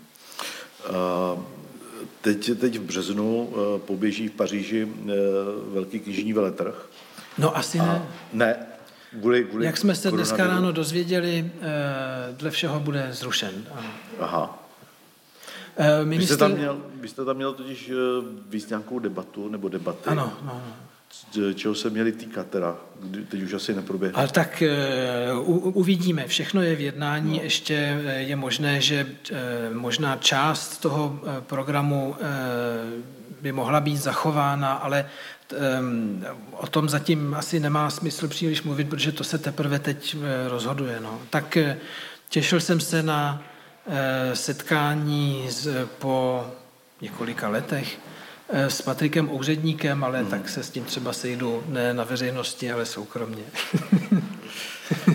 [0.90, 1.59] Uh...
[2.22, 5.14] Teď, teď v březnu eh, poběží v Paříži eh,
[5.74, 6.90] velký knižní veletrh.
[7.38, 8.02] No asi ne.
[8.34, 8.56] ne,
[9.20, 13.68] kvůli, kvůli Jak jsme se dneska ráno dozvěděli, eh, dle všeho bude zrušen.
[13.72, 13.90] Ano.
[14.20, 14.66] Aha.
[16.04, 16.20] Minister...
[16.20, 17.92] Vy, jste tam měl, vy jste tam měl totiž
[18.50, 20.10] víc nějakou debatu nebo debaty.
[20.10, 20.64] Ano, ano
[21.56, 22.78] čeho se měli týkat teda?
[23.30, 24.18] Teď už asi neproběhne.
[24.18, 24.64] Ale tak
[25.40, 26.28] uh, uvidíme.
[26.28, 27.38] Všechno je v jednání.
[27.38, 27.44] No.
[27.44, 29.38] Ještě je možné, že uh,
[29.78, 32.16] možná část toho programu
[33.42, 35.06] by mohla být zachována, ale
[36.52, 40.16] o tom zatím asi nemá smysl příliš mluvit, protože to se teprve teď
[40.48, 41.00] rozhoduje.
[41.00, 41.20] No.
[41.30, 41.58] Tak
[42.30, 43.44] těšil jsem se na
[44.34, 46.46] setkání z, po
[47.02, 48.09] několika letech Eh,
[48.54, 50.30] s Patrikem Ouředníkem, ale hmm.
[50.30, 53.43] tak se s tím třeba sejdu ne na veřejnosti, ale soukromně.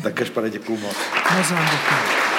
[0.02, 0.96] tak až pane, děkuju moc.
[1.36, 2.33] Moc vám děkuji.